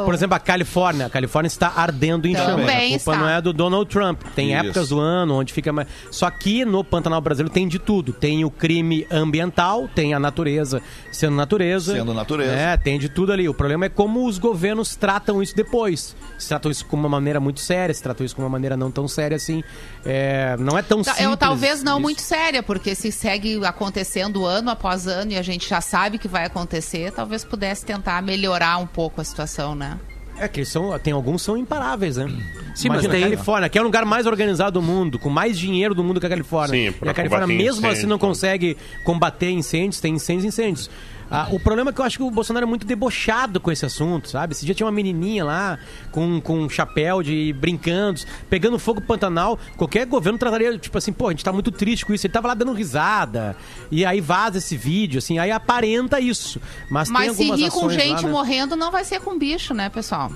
[0.04, 1.06] por exemplo, a Califórnia.
[1.06, 2.68] A Califórnia está ardendo em Também chamas.
[2.68, 3.16] A culpa está.
[3.16, 4.22] não é do Donald Trump.
[4.34, 4.60] Tem Isso.
[4.64, 5.88] épocas do ano onde fica mais.
[6.10, 8.12] Só que no Pantanal brasileiro tem de tudo.
[8.12, 11.94] Tem o crime ambiental, tem a natureza sendo natureza.
[11.94, 12.52] Sendo natureza.
[12.52, 13.48] É, tem de tudo ali.
[13.48, 16.14] O problema é como os governos tratam isso depois.
[16.38, 18.90] Se tratam isso com uma maneira muito séria, se tratam isso com uma maneira não
[18.90, 19.62] tão séria assim.
[20.04, 21.22] É, não é tão simples.
[21.24, 22.00] Eu, talvez não isso.
[22.02, 26.28] muito séria, porque se segue acontecendo ano após ano e a gente já sabe que
[26.28, 29.98] vai acontecer, talvez pudesse tentar melhorar um pouco a situação, né?
[30.38, 32.26] É que são, tem alguns que são imparáveis, né?
[32.74, 35.28] Sim, mas Imagina, tem- a Califórnia, que é o lugar mais organizado do mundo, com
[35.28, 36.90] mais dinheiro do mundo que a Califórnia.
[36.90, 40.90] Sim, e a Califórnia, mesmo assim, não consegue combater incêndios, tem incêndios e incêndios.
[41.32, 43.86] Ah, o problema é que eu acho que o Bolsonaro é muito debochado com esse
[43.86, 44.52] assunto, sabe?
[44.52, 45.78] Esse dia tinha uma menininha lá
[46.10, 49.58] com, com um chapéu de brincando, pegando fogo Pantanal.
[49.76, 52.26] Qualquer governo trataria, tipo assim, pô, a gente tá muito triste com isso.
[52.26, 53.56] Ele tava lá dando risada.
[53.90, 56.60] E aí vaza esse vídeo, assim, aí aparenta isso.
[56.90, 58.30] Mas, tem Mas se algumas rir com ações lá, gente né?
[58.30, 60.30] morrendo não vai ser com bicho, né, pessoal?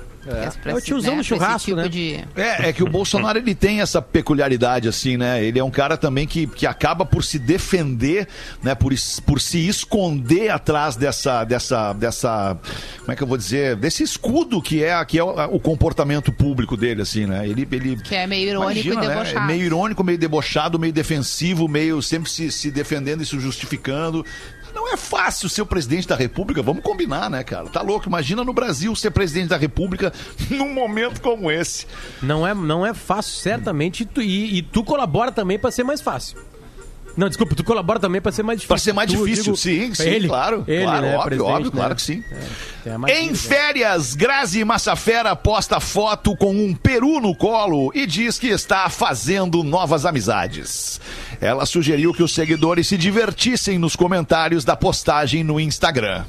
[0.65, 1.89] É o tiozão do churrasco, né?
[1.89, 2.25] De...
[2.35, 5.43] É, é que o Bolsonaro ele tem essa peculiaridade assim, né?
[5.45, 8.27] Ele é um cara também que, que acaba por se defender,
[8.63, 8.75] né?
[8.75, 8.93] Por,
[9.25, 12.59] por se esconder atrás dessa, dessa, dessa,
[13.01, 16.33] como é que eu vou dizer, desse escudo que é, que é o, o comportamento
[16.33, 17.49] público dele, assim, né?
[17.49, 19.15] Ele, ele Que é meio irônico Imagina, e né?
[19.15, 19.39] debochado.
[19.39, 24.25] É meio irônico, meio debochado, meio defensivo, meio sempre se, se defendendo e se justificando.
[24.77, 27.67] Não é fácil ser o presidente da República, vamos combinar, né, cara?
[27.71, 28.09] Tá louco?
[28.09, 30.13] Imagina no Brasil ser presidente da República
[30.51, 31.87] num momento como esse.
[32.21, 34.03] Não é, não é fácil, certamente.
[34.03, 36.37] E tu, e, tu colabora também pra ser mais fácil.
[37.17, 38.69] Não, desculpa, tu colabora também pra ser mais difícil.
[38.69, 40.65] Pra ser mais Tu, difícil, digo, sim, sim, ele, claro.
[40.69, 41.71] Ele, claro, né, óbvio, óbvio, né?
[41.77, 42.23] claro que sim.
[42.85, 48.07] É, é Em difícil, férias, Grazi Massafera posta foto com um peru no colo e
[48.07, 51.01] diz que está fazendo novas amizades.
[51.41, 56.25] Ela sugeriu que os seguidores se divertissem nos comentários da postagem no Instagram.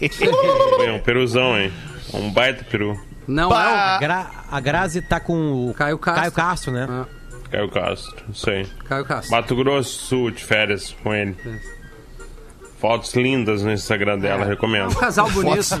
[0.76, 1.72] Foi um peruzão, hein?
[2.12, 2.98] Um baita peru.
[3.26, 6.20] Não, é A, Gra- a Grazi tá com o Caio Castro.
[6.20, 6.86] Caio Castro, né?
[6.88, 7.04] Ah,
[7.50, 8.62] Caio Castro, isso aí.
[8.64, 9.30] o Caio Castro.
[9.30, 11.36] Mato Grosso do Sul, de férias com ele.
[12.80, 14.94] Fotos lindas no Instagram dela, É um recomendo.
[14.94, 15.56] casal bonito.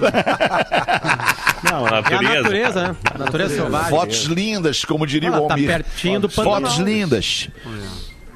[1.70, 2.42] Não, a É a natureza.
[2.42, 2.96] natureza, né?
[3.14, 3.90] A natureza selvagem.
[3.90, 5.66] Fotos lindas, como diria Ah, o tá Almir.
[5.68, 6.84] pertinho do Fotos Pantanal.
[6.86, 7.48] lindas.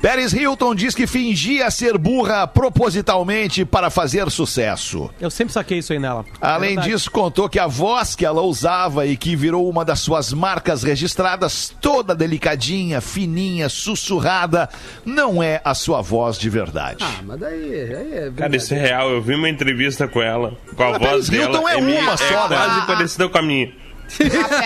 [0.03, 5.11] Paris Hilton diz que fingia ser burra propositalmente para fazer sucesso.
[5.21, 6.25] Eu sempre saquei isso aí nela.
[6.41, 10.01] Além É disso, contou que a voz que ela usava e que virou uma das
[10.01, 14.71] suas marcas registradas, toda delicadinha, fininha, sussurrada,
[15.05, 17.05] não é a sua voz de verdade.
[17.05, 19.11] Ah, mas daí, aí é Cara, isso é real.
[19.11, 20.55] Eu vi uma entrevista com ela.
[20.75, 21.45] Com a A voz Paris dela.
[21.45, 22.57] Hilton é meio- uma só, né?
[22.57, 23.71] quase Ah, parecida com a minha.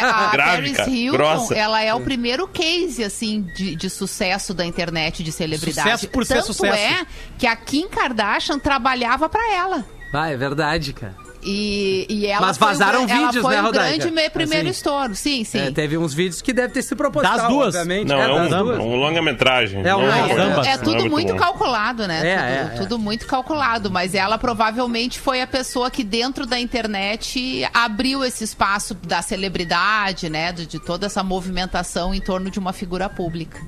[0.03, 1.55] A, a Grave, Paris cara, Hilton, grossa.
[1.55, 5.91] ela é o primeiro case, assim, de, de sucesso da internet de celebridade.
[5.91, 6.75] Sucesso por ser Tanto sucesso.
[6.77, 7.07] é
[7.39, 9.85] que a Kim Kardashian trabalhava pra ela.
[10.13, 11.15] Ah, é verdade, cara.
[11.45, 14.77] E, e ela Mas foi vazaram ela vídeos, foi né, grande me- primeiro Assim.
[14.77, 15.15] estouro.
[15.15, 15.59] Sim, sim.
[15.59, 17.67] É, teve uns vídeos que deve ter sido proposital, Das duas?
[17.75, 18.09] obviamente.
[18.09, 18.79] Não, é, um, das duas.
[18.79, 19.87] um longa-metragem.
[19.87, 20.67] É um ambas.
[20.67, 21.39] É não tudo muito bom.
[21.39, 22.19] calculado, né?
[22.27, 22.79] É, tudo, é, é.
[22.83, 23.91] tudo muito calculado.
[23.91, 30.29] Mas ela provavelmente foi a pessoa que dentro da internet abriu esse espaço da celebridade,
[30.31, 30.51] né?
[30.53, 33.61] De, de toda essa movimentação em torno de uma figura pública.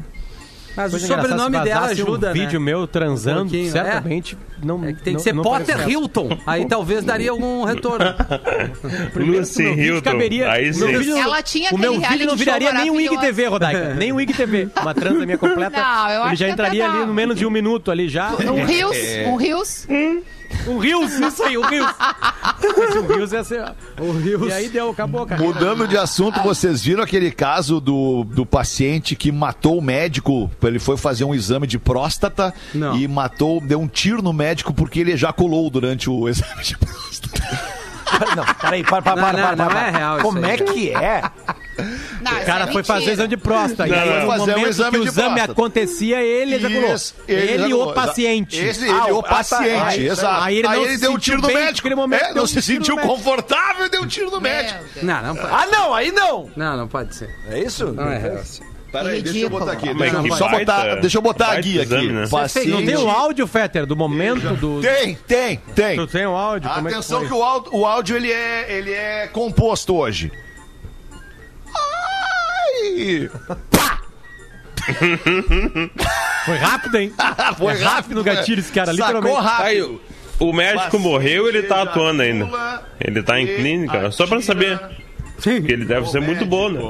[0.77, 2.41] Mas o Coisa sobrenome se dela ajuda, um né?
[2.41, 5.67] vídeo meu transando, Um pouquinho, certamente não É que tem que não- ser não Potter
[5.77, 5.91] sucesso.
[5.91, 6.39] Hilton.
[6.47, 8.15] Aí talvez daria algum retorno.
[9.15, 10.03] Lucy Hilton.
[10.03, 10.87] caberia- Aí sim.
[10.87, 13.21] vídeo- Ela tinha O meu vídeo não viraria nem um IG maravilhoso.
[13.27, 13.95] TV, Rodaica.
[13.97, 14.69] Nem um IG TV.
[14.81, 15.77] Uma transa minha completa.
[15.81, 18.33] Não, eu acho ele já que entraria ali no menos de um minuto ali já.
[18.33, 19.87] Um rios, um rios.
[20.67, 21.87] Um Rios, isso aí, um Rios.
[23.03, 23.65] Um Rios ia ser...
[24.01, 24.49] o Rios.
[24.49, 25.43] E aí deu, acabou, cara.
[25.43, 30.51] Mudando de assunto, vocês viram aquele caso do, do paciente que matou o médico?
[30.63, 32.97] Ele foi fazer um exame de próstata Não.
[32.97, 37.77] e matou, deu um tiro no médico porque ele ejaculou durante o exame de próstata.
[38.37, 39.87] Não, peraí, para, para, Não, para, não, para, não para.
[39.89, 40.73] é real isso Como aí, é cara.
[40.73, 41.23] que é?
[42.23, 43.87] Não, O cara foi fazer exame de próstata.
[43.87, 44.21] E Não, aí, não.
[44.21, 45.53] no Fazer um momento exame que o exame próstata.
[45.53, 46.95] acontecia, ele ejaculou.
[46.95, 48.65] Isso, Ele, ejaculou, o paciente.
[48.65, 50.43] Esse, ele, Ah, o o- ah, tá, paciente, é, exato.
[50.45, 51.97] Aí ele não se deu um tiro no médico.
[51.97, 54.79] momento, É, não um se sentiu confortável e deu um tiro no médico.
[55.03, 55.49] Não, não pode.
[55.53, 56.51] Ah, não, aí não.
[56.57, 57.29] Não, não pode ser.
[57.51, 57.87] É isso?
[57.93, 58.43] Não é real.
[58.93, 59.93] Peraí, deixa eu botar aqui.
[59.93, 62.11] Deixa eu, só botar, deixa eu botar a guia aqui.
[62.11, 62.27] né?
[62.31, 62.69] Paciente.
[62.69, 64.81] Não tem o áudio, Fetter, do momento do...
[64.81, 65.97] Tem, tem, tem.
[65.97, 66.71] Tu tem o áudio?
[66.71, 70.33] É que Atenção que o áudio, o áudio ele, é, ele é composto hoje.
[72.83, 73.31] Ai!
[76.45, 77.13] Foi rápido, hein?
[77.59, 79.63] Foi É rápido no gatilho esse cara, Sacou literalmente.
[79.63, 80.01] Aí, rápido.
[80.39, 82.83] o médico morreu ele tá atuando ainda.
[83.01, 84.81] Ele tá em E clínica, só pra saber.
[85.43, 86.81] Que ele deve ser muito bom, né?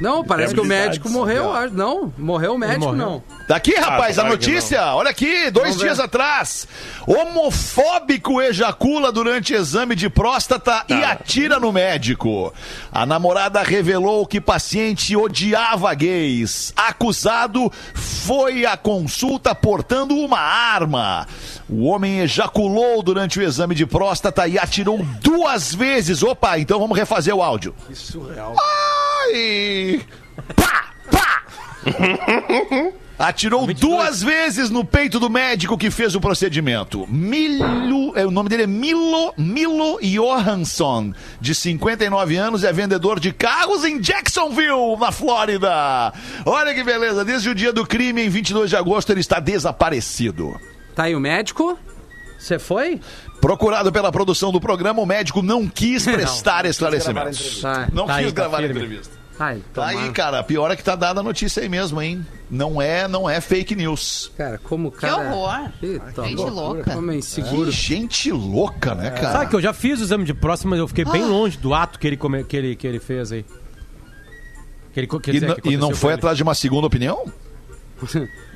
[0.00, 1.52] Não, parece que o médico morreu.
[1.72, 2.96] Não, morreu o médico, morreu.
[2.96, 3.22] não.
[3.48, 4.94] Daqui, rapaz, a claro que notícia.
[4.94, 6.04] Olha aqui, dois Vamos dias ver.
[6.04, 6.66] atrás.
[7.06, 12.52] Homofóbico ejacula durante exame de próstata e atira no médico.
[12.92, 16.72] A namorada revelou que paciente odiava gays.
[16.76, 21.26] Acusado foi à consulta portando uma arma.
[21.68, 26.22] O homem ejaculou durante o exame de próstata e atirou duas vezes.
[26.22, 27.74] Opa, então vamos refazer o áudio.
[29.34, 30.00] Ai!
[30.54, 30.84] Pá!
[31.10, 31.42] Pá!
[33.18, 37.06] Atirou duas vezes no peito do médico que fez o procedimento.
[37.08, 43.32] Milo, é, o nome dele é Milo, Milo Johansson, de 59 anos, é vendedor de
[43.32, 46.12] carros em Jacksonville, na Flórida.
[46.44, 50.60] Olha que beleza, desde o dia do crime, em 22 de agosto, ele está desaparecido.
[50.94, 51.78] Tá aí o médico?
[52.38, 53.00] Você foi?
[53.40, 57.62] Procurado pela produção do programa, o médico não quis prestar esclarecimentos.
[57.62, 57.88] Tá.
[57.90, 58.74] Não Tá quis aí, tá gravar a firme.
[58.82, 59.15] entrevista.
[59.38, 60.42] Ai, Tá aí, cara.
[60.42, 62.24] Pior é que tá dada a notícia aí mesmo, hein?
[62.50, 64.30] Não é, não é fake news.
[64.36, 65.30] Cara, como o Que cara...
[65.34, 65.70] horror.
[65.82, 66.50] Eita, Gente loucura.
[66.54, 66.90] louca.
[66.94, 67.64] Como é inseguro.
[67.66, 69.32] Que gente louca, né, cara?
[69.32, 71.10] Sabe que eu já fiz o exame de próstata, mas eu fiquei Ah.
[71.12, 73.44] bem longe do ato que ele, come- que ele, que ele fez aí.
[74.94, 77.30] Que ele, quer E, dizer, que e não foi atrás de uma segunda opinião?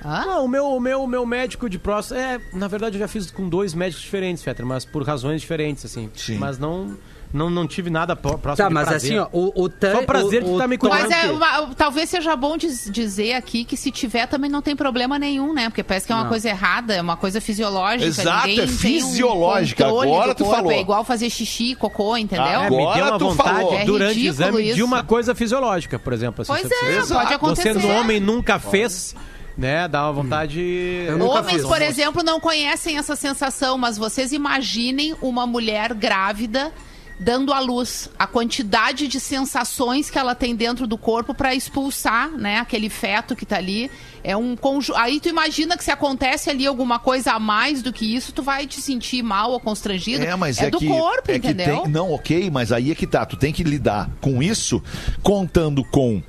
[0.03, 2.21] Ah, o meu, o meu, o meu médico de próstata.
[2.21, 5.85] É, na verdade, eu já fiz com dois médicos diferentes, Fetter, mas por razões diferentes,
[5.85, 6.11] assim.
[6.14, 6.38] Sim.
[6.38, 6.97] Mas não,
[7.33, 9.12] não, não tive nada pró- próximo Tá, de mas prazer.
[9.19, 11.09] assim, ó, o, o tan- Só prazer o, de o tá me tan- comendo.
[11.09, 14.75] Mas é uma- talvez seja bom diz- dizer aqui que se tiver também não tem
[14.75, 15.69] problema nenhum, né?
[15.69, 16.29] Porque parece que é uma Não.
[16.31, 18.05] coisa errada, é uma coisa fisiológica.
[18.05, 19.85] Exato, ninguém é um fisiológica.
[19.85, 20.73] controle Agora tu corpo, falou.
[20.73, 22.45] É igual fazer xixi, cocô, entendeu?
[22.47, 23.75] É, Agora me deu uma tu vontade falou.
[23.79, 24.85] É durante o ridículo exame de isso.
[24.85, 26.43] uma coisa fisiológica, por exemplo.
[26.43, 27.75] assim, Pois é, se- pode acontecer.
[27.75, 29.14] Você sendo homem nunca fez,
[29.57, 29.87] né?
[29.88, 31.07] Dá uma vontade.
[31.21, 31.62] Homens, fiz.
[31.66, 36.73] por exemplo, não conhecem essa sensação, mas vocês imaginem uma mulher grávida
[37.20, 42.30] dando à luz a quantidade de sensações que ela tem dentro do corpo para expulsar,
[42.30, 43.90] né, aquele feto que tá ali.
[44.24, 44.94] É um conju...
[44.96, 48.42] aí tu imagina que se acontece ali alguma coisa a mais do que isso, tu
[48.42, 50.24] vai te sentir mal ou constrangido.
[50.24, 51.83] É, mas é, do que, corpo, é que entendeu?
[51.83, 53.26] tem, não, ok, mas aí é que tá.
[53.26, 54.83] Tu tem que lidar com isso
[55.22, 56.22] contando com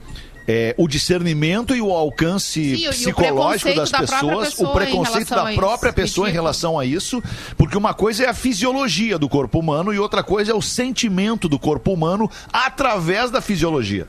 [0.51, 4.67] é, o discernimento e o alcance Sim, o psicológico preconceito das da própria pessoas, pessoa
[4.67, 7.23] o em preconceito relação da própria pessoa em relação a isso,
[7.57, 11.47] porque uma coisa é a fisiologia do corpo humano e outra coisa é o sentimento
[11.47, 14.07] do corpo humano através da fisiologia.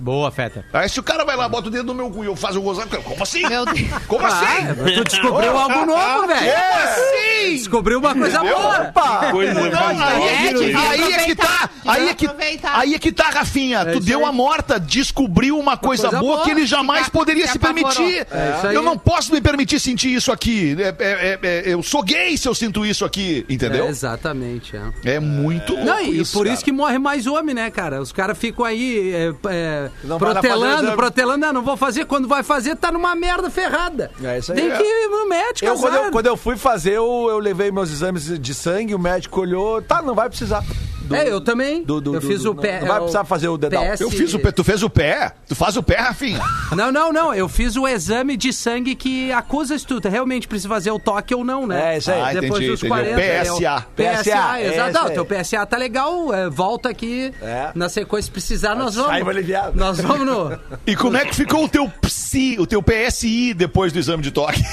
[0.00, 0.64] Boa, Feta.
[0.72, 2.60] Aí se o cara vai lá, bota o dedo no meu cu e eu faço
[2.60, 3.42] o gozar, como assim?
[3.48, 3.80] Meu Deus.
[4.06, 4.94] Como Ah, assim?
[4.94, 6.52] tu descobriu algo novo, velho.
[6.52, 7.56] Como assim?
[7.56, 8.88] Descobriu uma coisa boa.
[8.88, 9.30] Opa!
[9.32, 12.26] Coisa Não, aí, é aí é que tá, aí é que,
[12.64, 13.84] aí é que tá, Rafinha.
[13.84, 14.24] tu isso deu aí.
[14.26, 16.44] a morta, descobriu uma coisa, coisa boa, boa.
[16.44, 18.26] que ele jamais Se poderia se permitir.
[18.30, 20.76] É isso eu não posso me permitir sentir isso aqui.
[20.78, 23.86] É- é- é- é- eu sou gay se eu sinto isso aqui, entendeu?
[23.86, 25.14] É, exatamente, é.
[25.16, 26.54] É, muito louco Não, e por cara.
[26.54, 28.00] isso que morre mais homem, né, cara?
[28.00, 30.96] Os caras ficam aí é, é, protelando, exame.
[30.96, 31.38] protelando.
[31.38, 32.04] Não, não vou fazer.
[32.06, 34.10] Quando vai fazer, tá numa merda ferrada.
[34.22, 34.58] É isso aí.
[34.60, 34.76] Tem É.
[34.76, 37.90] que ir no médico, Eu, quando, eu, quando eu fui fazer, eu, eu levei meus
[37.90, 40.64] exames de sangue, o médico olhou, tá, não vai precisar.
[41.08, 41.82] Do- É, eu também.
[41.82, 42.80] do- do- eu do- fiz do- o pé.
[42.80, 43.82] não vai é, o precisar fazer o dedal.
[43.82, 44.52] PS Eu fiz o pé.
[44.52, 45.32] Tu fez o pé?
[45.48, 46.40] Tu faz o pé, Rafinha?
[46.76, 47.34] Não, não, não.
[47.34, 51.34] Eu fiz o exame de sangue que acusa se tu realmente precisa fazer o toque
[51.34, 51.94] ou não, né?
[51.94, 52.20] É, isso aí.
[52.20, 52.88] Ah, Depois entendi, dos entendi.
[52.88, 53.20] 40.
[53.20, 53.86] é o PSA.
[53.96, 54.92] PSA, PSA, exato.
[54.92, 55.14] Não, aí.
[55.14, 56.34] teu PSA tá legal.
[56.34, 57.70] é, volta aqui É.
[57.74, 58.26] na sequência.
[58.26, 59.10] Se precisar, nós vamos.
[59.10, 59.78] Saiba aliviado.
[59.78, 60.58] Nós vamos no.
[60.86, 64.30] E como é que ficou o teu PSI, o teu PSI depois do exame de
[64.30, 64.62] toque?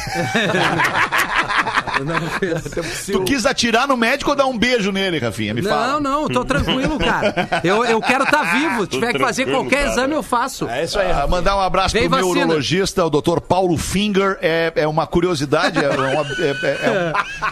[3.11, 5.53] tu quis atirar no médico ou dar um beijo nele, Rafinha?
[5.53, 5.93] Me fala.
[5.93, 7.61] Não, não, tô tranquilo, cara.
[7.63, 8.81] Eu, eu quero estar vivo.
[8.83, 9.91] Se tiver que fazer qualquer cara.
[9.91, 10.67] exame, eu faço.
[10.67, 12.35] É isso aí, Ah, mandar um abraço Vem pro vacina.
[12.35, 13.39] neurologista, o Dr.
[13.39, 14.37] Paulo Finger.
[14.41, 16.91] É, é uma curiosidade, é uma, é- é- é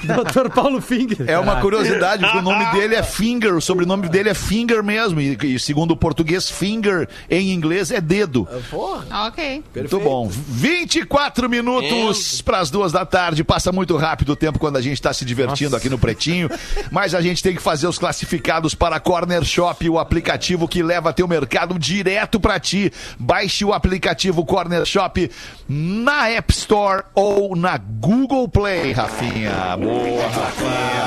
[0.08, 1.26] um- Doutor Paulo Finger.
[1.30, 5.20] é uma curiosidade, porque o nome dele é Finger, o sobrenome dele é Finger mesmo.
[5.22, 8.48] E, e segundo o português, Finger em inglês é dedo.
[9.28, 9.64] Ok.
[9.76, 10.30] Muito bom.
[10.30, 13.44] 24 minutos para as duas da tarde.
[13.44, 16.50] Passa muito rápido o tempo quando a gente está se divertindo aqui no Pretinho.
[16.92, 21.12] Mas a gente tem que fazer os classificados para Corner Shop, o aplicativo que leva
[21.12, 22.92] teu mercado direto para ti.
[23.20, 25.30] Baixe o aplicativo Corner Shop
[25.68, 29.76] na App Store ou na Google Play, Rafinha.
[29.78, 31.04] Boa, Rafinha.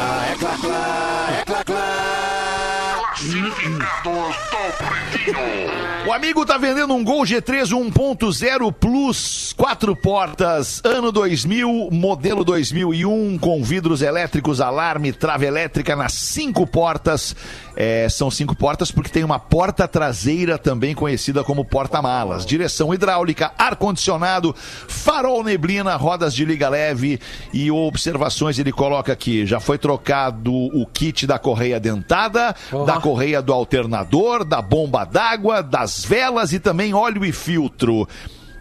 [6.06, 13.38] O amigo tá vendendo um Gol G3 1.0 Plus, quatro portas, ano 2000, modelo 2001,
[13.38, 17.34] com vidros elétricos, alarme, trava elétrica nas cinco portas.
[17.76, 22.46] É, são cinco portas porque tem uma porta traseira também conhecida como porta-malas.
[22.46, 27.20] Direção hidráulica, ar-condicionado, farol neblina, rodas de liga leve
[27.52, 29.44] e observações ele coloca aqui.
[29.44, 35.62] Já foi trocado o kit da correia dentada, da correia do alternador, da bomba d'água,
[35.62, 38.08] das velas e também óleo e filtro.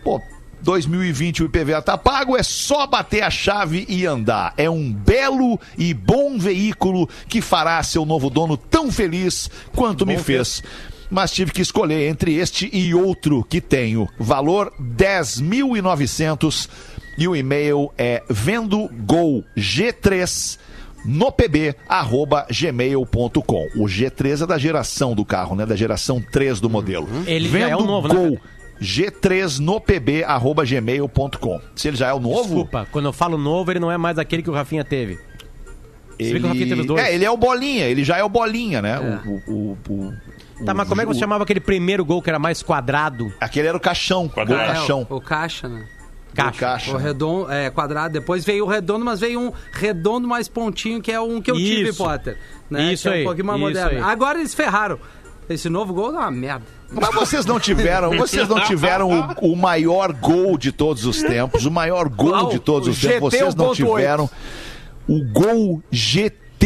[0.03, 0.21] Pô,
[0.65, 4.51] 2020 o IPVA tá pago, é só bater a chave e andar.
[4.57, 10.11] É um belo e bom veículo que fará seu novo dono tão feliz quanto bom
[10.11, 10.61] me fez.
[10.61, 10.67] Que
[11.11, 14.09] mas tive que escolher entre este e outro que tenho.
[14.17, 16.67] Valor 10.900
[17.15, 20.57] e o e-mail é vendogolg3
[21.05, 23.67] no pb, arroba gmail.com.
[23.75, 25.63] O G3 é da geração do carro, né?
[25.63, 27.07] Da geração 3 do modelo.
[27.27, 28.39] Ele Vendo é o novo, Gol, né?
[28.81, 31.61] g3nopb.gmail.com.
[31.75, 32.43] Se ele já é o novo.
[32.43, 35.19] Desculpa, quando eu falo novo, ele não é mais aquele que o Rafinha teve.
[36.17, 36.39] Ele...
[36.39, 37.03] Que o Rafinha teve os dois?
[37.03, 38.93] É, ele é o Bolinha, ele já é o Bolinha, né?
[38.93, 38.99] É.
[39.27, 40.13] O, o, o,
[40.61, 43.33] o, tá, mas como é que você chamava aquele primeiro gol que era mais quadrado?
[43.39, 44.63] Aquele era o caixão, quadrado.
[44.63, 45.07] gol caixão.
[45.09, 45.85] É, o, o caixa, né?
[46.35, 46.59] Caixa.
[46.59, 46.91] caixa.
[46.91, 48.13] O redondo, é, quadrado.
[48.13, 51.55] Depois veio o redondo, mas veio um redondo mais pontinho, que é um que eu
[51.55, 52.37] tive, Potter.
[52.69, 52.93] Né?
[52.93, 53.19] Isso que aí.
[53.19, 53.97] É um pouquinho mais moderno.
[53.97, 54.11] Aí.
[54.11, 54.99] Agora eles ferraram.
[55.49, 56.65] Esse novo gol é uma merda.
[56.91, 61.65] Mas vocês não tiveram, vocês não tiveram o, o maior gol de todos os tempos,
[61.65, 62.49] o maior gol Qual?
[62.49, 63.33] de todos os tempos.
[63.33, 63.75] Vocês não 1.8.
[63.75, 64.29] tiveram
[65.07, 65.83] o gol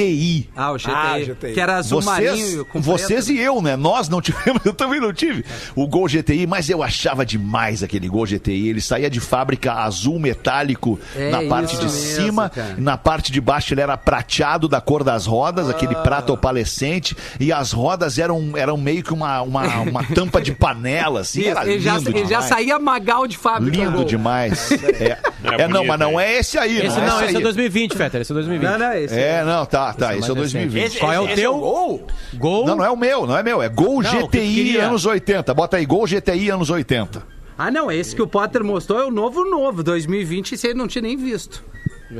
[0.04, 0.50] GTI.
[0.56, 0.92] Ah, o GTI.
[0.94, 1.54] Ah, GTI.
[1.54, 3.38] Que era azul Vocês, marinho com vocês preto.
[3.40, 3.76] e eu, né?
[3.76, 5.44] Nós não tivemos, eu também não tive
[5.76, 8.70] o Gol GTI, mas eu achava demais aquele Gol GTI.
[8.70, 12.76] Ele saía de fábrica azul metálico É na parte de mesmo, cima, cara.
[12.78, 16.00] na parte de baixo ele era prateado da cor das rodas, aquele Ah.
[16.02, 21.22] prata opalescente, e as rodas eram, eram meio que uma, uma, uma tampa de panela,
[21.22, 23.76] assim, Isso, ele, lindo já, ele já saía magal de fábrica.
[23.78, 24.70] Lindo demais.
[25.00, 27.34] É, É é, não, bonito, mas não é esse aí, Esse não, não, é esse
[27.36, 27.44] é aí.
[27.44, 28.70] 2020, Fetter, esse é 2020.
[28.70, 30.70] Não, não, esse É, não, tá, tá, esse é o mais recente.
[30.72, 31.00] 2020.
[31.00, 31.54] Qual é o teu?
[31.58, 32.08] gol?
[32.36, 32.66] Gol?
[32.66, 33.62] Não, não é o meu, não é meu.
[33.62, 35.54] É Gol Não, o GTI anos 80.
[35.54, 37.24] Bota aí, Gol GTI anos 80.
[37.58, 40.88] Ah, não, esse que o Potter mostrou é o novo novo, 2020, esse aí não
[40.88, 41.62] tinha nem visto.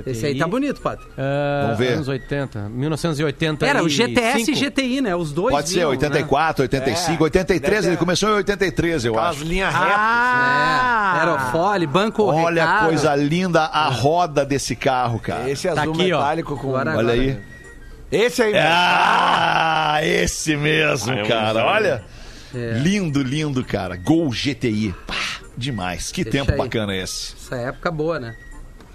[0.06, 1.04] Esse aí tá bonito, Potter.
[1.18, 1.94] Ah, Vamos ver.
[1.94, 2.70] Anos 80.
[2.70, 3.66] 1980.
[3.66, 4.54] Era o GTS e.
[4.54, 5.16] GTI, né?
[5.16, 7.74] Os dois Pode ser vinham, 84, 85, 83.
[7.74, 9.46] deve Ele ter- começou em 83, eu Aquelas acho.
[9.46, 9.88] linhas retas.
[9.90, 9.96] Né?
[9.98, 11.14] Ah!
[11.16, 12.88] É, Aerofólio, banco Olha a Recaro.
[12.90, 15.50] coisa linda, a roda desse carro, cara.
[15.50, 16.20] Esse Tá azul aqui, ó.
[16.20, 16.68] metálico com...
[16.70, 17.38] Agora- Olha aí.
[18.12, 18.54] Esse aí.
[18.58, 21.66] Ah, esse mesmo, Ah, cara.
[21.66, 22.04] Olha.
[22.54, 22.74] É.
[22.80, 23.96] Lindo, lindo, cara.
[23.96, 24.94] Gol GTI.
[25.06, 25.14] Pá,
[25.56, 26.12] demais.
[26.12, 26.58] Que Deixa tempo aí.
[26.58, 27.36] bacana esse.
[27.36, 28.36] Essa época boa, né?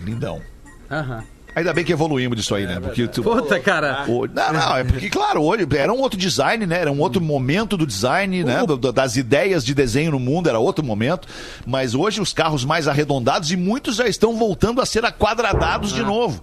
[0.01, 0.43] Lindão.
[0.91, 1.25] Aham.
[1.55, 2.81] Ainda bem que evoluímos disso aí, né?
[2.81, 4.05] Porque tu, Puta, cara.
[4.09, 6.81] O- Não, não, é porque, claro, hoje era um outro design, né?
[6.81, 8.65] Era um outro momento do design, né?
[8.67, 11.29] Do- do- das ideias de desenho no mundo, era outro momento.
[11.67, 16.03] Mas hoje os carros mais arredondados e muitos já estão voltando a ser aquadradados de
[16.03, 16.43] novo.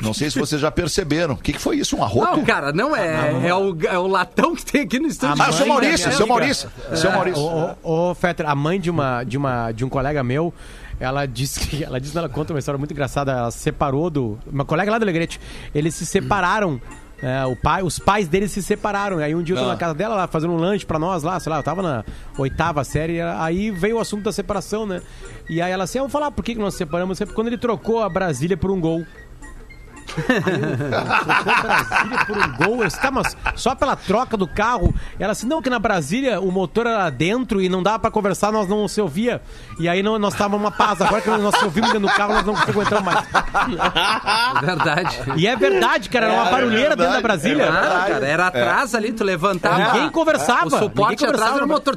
[0.00, 1.34] Não sei se vocês já perceberam.
[1.34, 1.96] O que, que foi isso?
[1.96, 2.36] Um arroto?
[2.38, 3.46] Não, cara, não é.
[3.48, 5.36] É o, é o latão que tem aqui no estúdio.
[5.40, 6.26] Ah, seu da Maurício, seu.
[6.26, 6.70] Maurício.
[6.94, 7.42] Seu Maurício.
[7.42, 10.52] Ô, ô, ô, Fetter, a mãe de uma, de uma de um colega meu,
[11.00, 14.38] ela disse que ela disse, ela conta uma história muito engraçada, ela se separou do
[14.46, 15.40] uma colega lá do Alegrete.
[15.74, 16.80] Eles se separaram.
[17.24, 19.18] é, o pai, os pais deles se separaram.
[19.18, 19.68] Aí um dia eu tô Ah.
[19.72, 22.04] na casa dela lá fazendo um lanche pra nós lá, sei lá, eu tava na
[22.36, 25.00] oitava série, aí veio o assunto da separação, né?
[25.48, 28.02] E aí ela assim, eu vou falar por que nós separamos, porque quando ele trocou
[28.02, 29.04] a Brasília por um gol.
[31.62, 32.82] Brasília por um gol.
[32.82, 34.94] Eu disse, tá, mas só pela troca do carro.
[35.18, 38.52] Ela assim, não, que na Brasília o motor era dentro e não dava pra conversar,
[38.52, 39.40] nós não se ouvia.
[39.78, 41.00] E aí não, nós távamos uma paz.
[41.00, 43.26] Agora que nós se ouvimos dentro do carro, nós não frequentamos mais.
[44.60, 45.18] Verdade.
[45.36, 47.66] E é verdade, cara, era uma barulheira dentro da Brasília.
[47.66, 49.92] Claro, cara, era atrás ali, tu levantava.
[49.94, 50.66] Ninguém conversava.
[50.66, 51.96] O suporte atrás era o motor.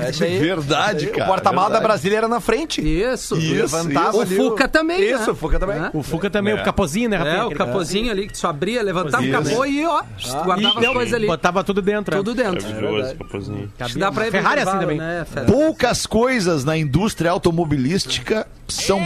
[0.00, 0.24] É isso.
[0.24, 1.24] Verdade, cara.
[1.24, 1.84] O porta-malas da.
[1.84, 2.80] Brasília era na frente.
[2.80, 3.36] Isso.
[3.36, 5.06] Isso, Levantava O ali Fuca também, né?
[5.20, 5.76] Isso, o Fuca também.
[5.78, 5.90] É.
[5.92, 6.60] O Fuca também, É.
[6.60, 7.33] o capozinho, né, Rafinha?
[7.34, 10.02] É, o capozinho ali que tu só abria, levantava o capô e ó,
[10.44, 11.26] guardava E as coisas ali.
[11.26, 12.16] Botava tudo dentro.
[12.16, 12.62] Tudo dentro.
[12.66, 13.72] Maravilhoso, capozinho.
[13.78, 14.98] Acho que dá pra Ferrari é assim também.
[14.98, 15.26] Né?
[15.46, 19.00] Poucas coisas na indústria automobilística são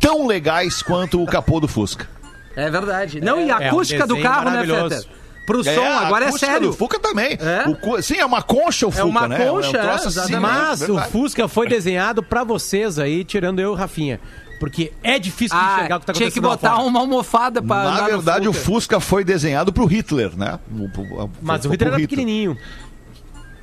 [0.00, 2.08] tão legais quanto o capô do Fusca.
[2.54, 3.20] É verdade.
[3.20, 4.66] Não, e a É, acústica um do carro, né.
[4.66, 5.04] Fetter?
[5.46, 6.68] Pro som, a agora é sério.
[6.68, 7.38] do Fuca também.
[7.40, 7.68] É?
[7.68, 9.38] O cu- sim, é uma concha o Fuca, uma né?
[9.46, 10.36] concha, é um troço é, assim.
[10.36, 10.98] Mas o.
[11.02, 14.20] Fusca foi desenhado pra vocês aí, tirando eu e o Rafinha.
[14.58, 17.60] Porque é difícil de enxergar Ah, o que tá tinha que acontecendo botar uma almofada
[17.62, 18.52] pra Na verdade, o.
[18.52, 20.58] Fusca foi desenhado pro Hitler, né?
[20.74, 22.56] O- o- Mas o Hitler era pequenininho.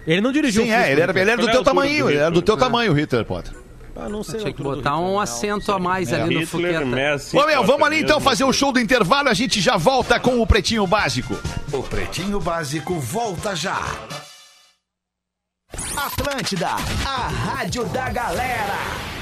[0.06, 0.88] Ele não dirigiu Sim, o Fusca.
[0.88, 2.70] é, ele era, ele era do é teu tamanho, do ele era do teu Hitler?
[2.72, 3.54] tamanho, o Hitler, Potter.
[3.96, 4.40] Ah, não sei.
[4.40, 6.86] Tinha que botar um assento a mais ali no Hitler, Fuqueta.
[6.86, 7.38] Messi.
[7.38, 10.42] Ô, meu, vamos ali então fazer o show do intervalo, a gente já volta com
[10.42, 11.38] o Pretinho Básico.
[11.72, 13.80] O Pretinho Básico volta já.
[15.96, 16.70] Atlântida,
[17.06, 19.13] a rádio da galera.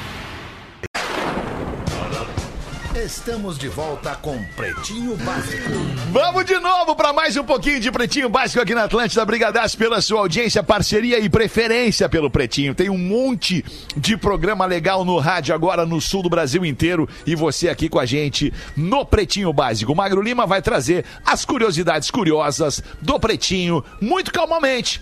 [2.95, 5.71] Estamos de volta com Pretinho Básico.
[6.11, 9.23] Vamos de novo para mais um pouquinho de Pretinho Básico aqui na Atlântida.
[9.23, 12.75] Brigadaço pela sua audiência, parceria e preferência pelo Pretinho.
[12.75, 13.63] Tem um monte
[13.95, 17.97] de programa legal no rádio agora no sul do Brasil inteiro e você aqui com
[17.97, 19.93] a gente no Pretinho Básico.
[19.93, 25.01] O Magro Lima vai trazer as curiosidades curiosas do Pretinho muito calmamente.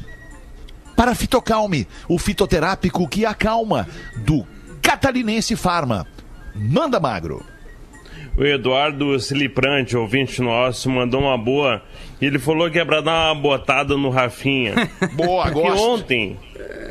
[0.95, 3.87] Para Fitocalme, o fitoterápico que acalma,
[4.17, 4.45] do
[4.79, 6.05] Catarinense Farma.
[6.53, 7.43] Manda, Magro.
[8.39, 11.83] O Eduardo Siliprante, ouvinte nosso, mandou uma boa.
[12.21, 14.75] E ele falou que é pra dar uma botada no Rafinha.
[15.11, 15.83] Boa, Porque gosto.
[15.89, 16.37] ontem,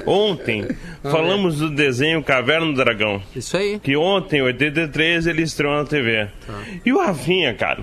[0.06, 0.68] ontem,
[1.02, 3.22] falamos do desenho Caverna do Dragão.
[3.34, 3.78] Isso aí.
[3.78, 6.28] Que ontem, 83, ele estreou na TV.
[6.84, 7.80] E o Rafinha, cara,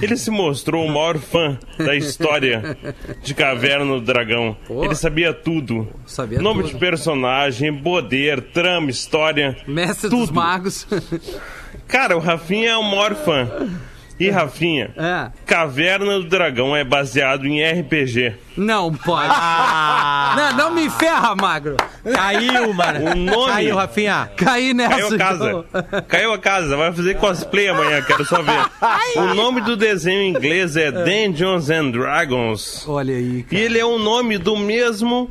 [0.00, 2.76] ele se mostrou o maior fã da história
[3.22, 4.56] de Caverna do Dragão.
[4.66, 4.84] Pô.
[4.84, 5.88] Ele sabia tudo.
[6.06, 6.72] Sabia Nome tudo.
[6.74, 9.56] de personagem, poder, trama, história.
[9.66, 10.34] Mestre dos tudo.
[10.34, 10.86] magos.
[11.88, 13.48] Cara, o Rafinha é o maior fã.
[14.20, 15.30] E Rafinha, É.
[15.46, 18.34] Caverna do Dragão é baseado em RPG.
[18.56, 19.28] Não pode.
[20.36, 21.76] Não, não me ferra, magro.
[22.12, 23.12] Caiu, mano.
[23.12, 24.28] O nome- Caiu, Rafinha.
[24.36, 24.96] Caí nessa.
[24.96, 25.48] Caiu a casa.
[25.50, 26.02] então.
[26.08, 26.76] Caiu a casa.
[26.76, 28.58] Vai fazer cosplay amanhã, quero só ver.
[29.20, 32.84] O nome do desenho em inglês é Dungeons and Dragons.
[32.88, 33.62] Olha aí, E cara.
[33.62, 35.30] ele é o nome do mesmo.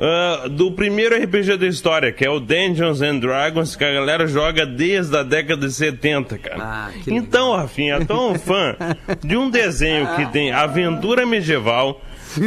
[0.00, 4.26] Ah, do primeiro RPG da história, que é o Dungeons and Dragons, que a galera
[4.26, 6.58] joga desde a década de 70, cara.
[6.58, 8.74] Ah, então, Rafinha, tô um fã
[9.22, 12.00] de um desenho que tem aventura medieval,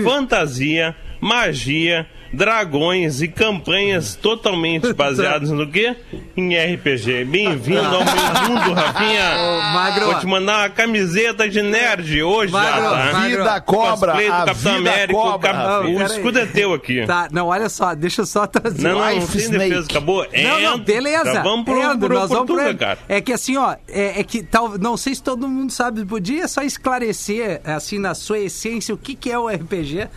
[0.03, 5.95] fantasia, magia, dragões e campanhas totalmente baseadas no quê?
[6.35, 7.25] Em RPG.
[7.25, 9.37] Bem-vindo ao meu mundo, Rafinha.
[9.37, 10.05] Ô, Magro.
[10.05, 13.19] Vou te mandar uma camiseta de nerd hoje Magro, já, tá?
[13.27, 15.51] Vida cobra, Cosplay do a Capitão vida América, o, cobra.
[15.53, 15.63] cap...
[15.83, 17.05] Não, o escudo é teu aqui.
[17.05, 18.81] Tá, não, olha só, deixa eu só trazer.
[18.81, 19.69] Não, não, não Life tem Snake.
[19.69, 20.27] defesa, acabou.
[20.33, 21.33] Não, não, beleza.
[21.33, 22.99] Já vamos pro, And, pro, nós vamos Portuga, pro- cara.
[23.07, 26.47] É que assim, ó, é, é que tal, não sei se todo mundo sabe, podia
[26.47, 30.07] só esclarecer, assim, na sua essência, o que, que é o RPG?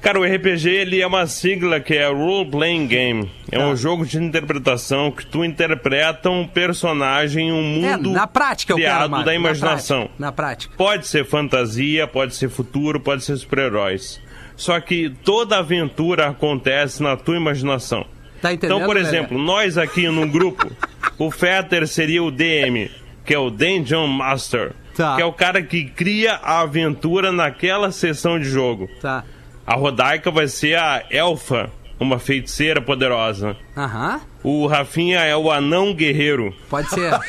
[0.00, 3.30] Cara, o RPG ele é uma sigla que é Role Playing Game.
[3.50, 3.66] É Tá.
[3.66, 8.84] um jogo de interpretação que tu interpreta um personagem, um É, mundo na prática quero,
[8.86, 9.98] criado Magro, da na imaginação.
[10.02, 10.74] prática, Na prática.
[10.76, 14.20] Pode ser fantasia, pode ser futuro, pode ser super-heróis.
[14.56, 18.06] Só que toda aventura acontece na tua imaginação.
[18.40, 18.76] Tá entendendo?
[18.76, 20.70] Então, por exemplo, nós aqui no grupo,
[21.18, 22.88] o Fetter seria o DM,
[23.24, 25.16] que é o Dungeon Master, Tá.
[25.16, 28.88] que é o cara que cria a aventura naquela sessão de jogo.
[29.00, 29.24] Tá.
[29.68, 33.54] A Rodaica vai ser a Elfa, uma feiticeira poderosa.
[33.76, 36.54] Aham, O Rafinha é o anão guerreiro.
[36.70, 37.12] pode ser.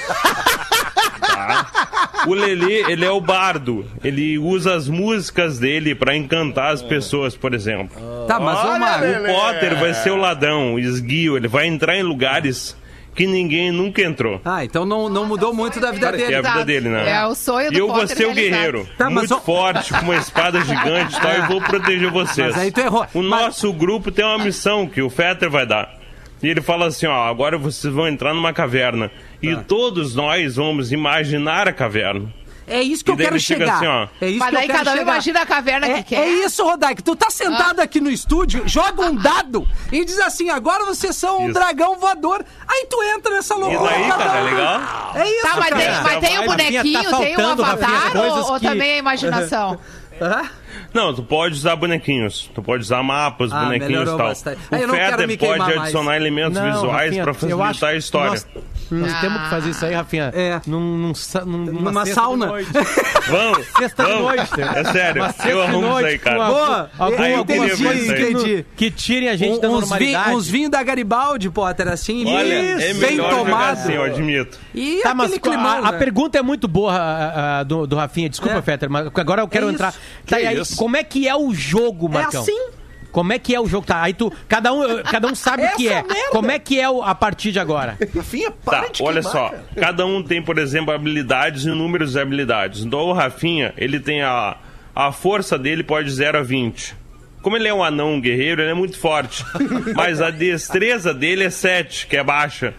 [2.28, 3.86] O Lelê, ele é o bardo.
[4.04, 7.96] Ele usa as músicas dele pra encantar as pessoas, por exemplo.
[8.28, 11.38] Tá, mas ô, Magro, O Potter vai ser o ladrão, o esguio.
[11.38, 12.76] Ele vai entrar em lugares
[13.20, 14.40] que ninguém nunca entrou.
[14.46, 16.42] Ah, então não, não mudou muito da vida É a dele.
[16.42, 17.12] vida dele, né?
[17.12, 18.88] É o sonho do E eu vou ser o guerreiro.
[18.98, 22.48] Tá, muito ó- forte, com uma espada gigante e tal, e vou proteger vocês.
[22.56, 23.06] Mas aí tu errou.
[23.14, 26.00] O Mas- nosso grupo tem uma missão que o Fetter vai dar.
[26.42, 29.12] E ele fala assim, ó, agora vocês vão entrar numa caverna.
[29.42, 29.64] E Tá.
[29.68, 32.34] todos nós vamos imaginar a caverna.
[32.70, 33.76] É isso que E eu quero chegar.
[33.78, 34.08] assim, ó.
[34.22, 35.12] É isso Mas que eu quero cada um chegar.
[35.14, 36.22] imagina a caverna É, que quer.
[36.22, 37.02] é isso, Rodak.
[37.04, 41.40] Tu tá sentado aqui no estúdio, joga um dado e diz assim: agora vocês são
[41.42, 41.54] um Isso.
[41.54, 42.46] dragão voador.
[42.68, 43.90] Aí tu entra nessa loucura.
[43.92, 44.82] aí, cara, um- é legal?
[45.16, 45.76] É isso, Tá, mas cara.
[45.82, 48.92] tem, mas tem o Rafinha, bonequinho, tá tem o Rafinha, avatar ou, ou que- também
[48.92, 49.80] é imaginação?
[50.22, 50.50] Hã?
[50.94, 52.50] Não, tu pode usar bonequinhos.
[52.54, 54.18] Tu pode usar mapas, Ah, bonequinhos e tal.
[54.18, 54.58] bastante.
[54.70, 55.78] O Ah, pode mais.
[55.82, 58.30] adicionar elementos Não, visuais eu facilitar a história.
[58.32, 58.48] Nós,
[58.92, 60.32] nós temos que fazer isso aí, Rafinha.
[60.34, 60.60] É.
[60.66, 61.14] Num, num,
[61.46, 62.48] num, numa, Numa sexta sauna.
[63.30, 64.24] Vamos, Sexta de vamos.
[64.26, 64.62] noite.
[64.76, 66.44] É sério, Uma sexta eu arrumo isso noite aí, com cara.
[66.46, 66.92] algum- Boa.
[66.98, 68.34] algum- Aí isso aí.
[68.34, 68.66] no- Entendi.
[68.76, 70.36] que tirem a gente da Um- uns, vi, normalidade.
[70.36, 73.78] uns vinhos da Garibaldi, Potter, assim, Olha, é isso, bem melhor jogar tomado.
[73.78, 74.58] assim, eu admito.
[74.74, 75.98] E Tá, mas a, climão, a né?
[76.00, 78.30] pergunta é muito boa a- a- do, do Rafinha.
[78.30, 78.62] Desculpa, É.
[78.62, 79.90] Fetter, mas agora eu quero É entrar.
[79.90, 80.00] isso.
[80.28, 80.76] Tá, aí, isso?
[80.76, 82.42] como é que é o jogo, Marcão?
[82.42, 82.70] assim?
[83.12, 83.86] Como é que é o jogo?
[83.88, 84.32] Tá, aí tu.
[84.48, 86.04] Cada um, cada um sabe o que é.
[86.04, 86.16] merda.
[86.32, 87.98] Como é que é o- a partir de agora?
[88.16, 89.50] Rafinha, para Tá, de olha queimar, só.
[89.50, 89.64] cara.
[89.76, 92.84] Cada um tem, por exemplo, habilidades e números de habilidades.
[92.84, 94.58] Então o Rafinha, ele tem a.
[94.96, 96.94] A força dele pode 0 a 20.
[97.42, 99.46] Como ele é um anão um guerreiro, ele é muito forte.
[99.96, 102.74] Mas a destreza dele é 7, que é baixa.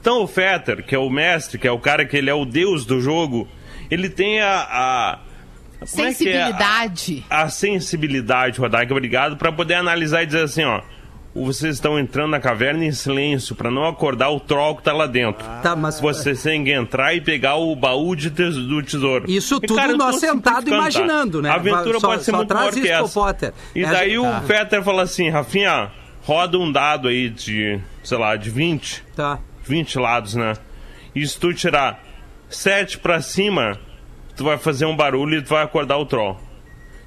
[0.00, 2.44] Então o Fetter, que é o mestre, que é o cara que ele é o
[2.46, 3.46] deus do jogo,
[3.90, 4.66] ele tem a.
[4.70, 5.18] a
[5.78, 6.08] como é é?
[6.08, 7.24] A- Sensibilidade.
[7.28, 10.80] a sensibilidade, Rodaica, obrigado, para poder analisar e dizer assim, ó.
[11.38, 15.06] Vocês estão entrando na caverna em silêncio para não acordar o troll que tá lá
[15.06, 15.44] dentro.
[15.62, 19.30] Tá, mas- Vocês têm que entrar e pegar o baú de tes- do tesouro.
[19.30, 21.50] Isso E, tudo eu nós sentado imaginando, né?
[21.50, 23.22] A aventura Só- pode ser só muito traz maior que isso pro.
[23.22, 23.52] Potter.
[23.74, 25.90] E É, daí gente- o Peter fala assim, Rafinha,
[26.22, 29.04] roda um dado aí de, sei lá, de 20.
[29.14, 29.38] Tá.
[29.62, 30.54] 20 lados, né?
[31.14, 32.02] E se tu tirar
[32.48, 33.78] 7 pra cima,
[34.36, 36.38] tu vai fazer um barulho e tu vai acordar o troll.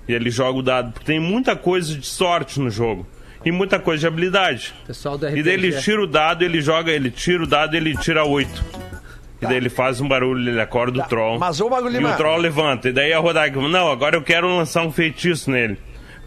[0.08, 3.06] E ele joga o dado, porque tem muita coisa de sorte no jogo.
[3.46, 4.74] E muita coisa de habilidade.
[4.86, 5.82] Pessoal do E daí ele RPG.
[5.82, 8.66] tira o dado, ele joga, ele tira o dado ele tira 8.
[9.42, 11.40] E daí ele faz um barulho, ele acorda o troll.
[11.40, 12.90] Mas, ô, Mago E o troll levanta.
[12.90, 15.78] E daí a Rodag, não, agora eu quero lançar um feitiço nele.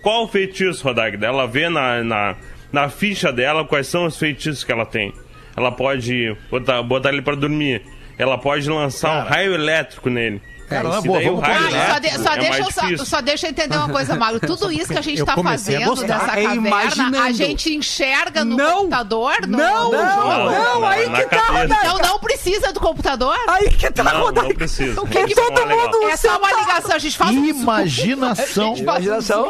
[0.03, 1.23] Qual o feitiço, Rodag?
[1.23, 2.37] Ela vê na, na,
[2.73, 5.13] na ficha dela quais são os feitiços que ela tem.
[5.55, 7.83] Ela pode botar, botar ele pra dormir.
[8.17, 10.41] Ela pode lançar um raio elétrico nele.
[10.73, 11.93] Cara, na E boa, o vamos raio Ah, combinar.
[11.93, 14.41] só, de- só é deixa, eu, só, só deixa eu entender uma coisa, Magro.
[14.41, 17.19] Tudo isso que a gente tá a fazendo dessa É caverna, imaginando.
[17.19, 18.79] a gente enxerga no Não.
[18.79, 19.35] computador?
[19.47, 20.51] No, Não, no não,
[20.81, 21.43] não, aí na que tá.
[21.47, 21.75] Rodaica.
[21.85, 23.37] Então não precisa do computador?
[23.49, 24.49] Aí que tá Não, rodando.
[24.49, 25.01] não precisa.
[25.01, 25.87] O que que Isso todo é legal.
[25.87, 28.73] mundo- É só uma ligação, a gente faz Imaginação.
[28.73, 29.49] A gente faz um Imaginação.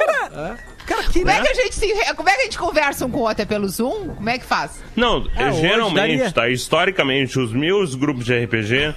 [0.87, 3.11] Cara, que Como é que a gente se, como é que a gente conversa um
[3.11, 3.43] com o outro?
[3.43, 4.09] É pelo Zoom?
[4.17, 4.73] Como é que faz?
[4.97, 6.33] Não, É, geralmente, daria.
[6.33, 6.49] tá?
[6.49, 8.93] Historicamente, os meus grupos de RPG,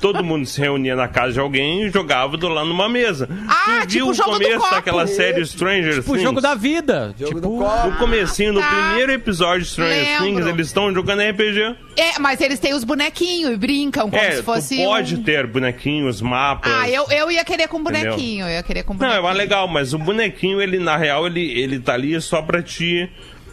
[0.00, 3.28] todo mundo se reunia na casa de alguém e jogava do lado numa mesa.
[3.48, 6.22] Ah, tu tipo viu o o jogo do começo daquela série Stranger Tipo o Things?
[6.22, 7.14] jogo da vida.
[7.16, 8.68] tipo, No comecinho, no Tá.
[8.68, 10.24] primeiro episódio de Stranger Lembro.
[10.24, 11.76] Things, eles estão jogando RPG.
[11.96, 15.22] É, mas eles têm os bonequinhos e brincam como é, se fosse tu pode um...
[15.22, 16.72] ter bonequinhos, mapas.
[16.72, 18.02] Ah, eu, eu ia querer com Entendeu?
[18.12, 19.18] bonequinho, eu ia querer com Não, bonequinho.
[19.20, 22.62] é mais legal, mas o bonequinho, ele, na real, ele, ele tá ali só pra
[22.62, 23.08] te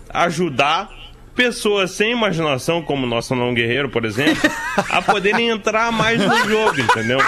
[0.09, 0.89] ajudar
[1.35, 4.49] pessoas sem imaginação, como o nosso não guerreiro, por exemplo,
[4.89, 7.19] a poderem entrar mais no jogo, entendeu?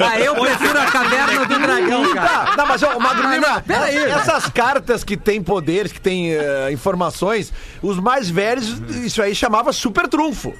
[0.00, 2.28] Ah, eu prefiro a caverna do dragão, cara.
[2.28, 3.96] Tá, não, mas ó, Magro Ah, Lima, não, peraí.
[3.96, 9.72] essas cartas que tem poderes, que tem eh, informações, os mais velhos, isso aí chamava
[9.72, 10.52] super trunfo.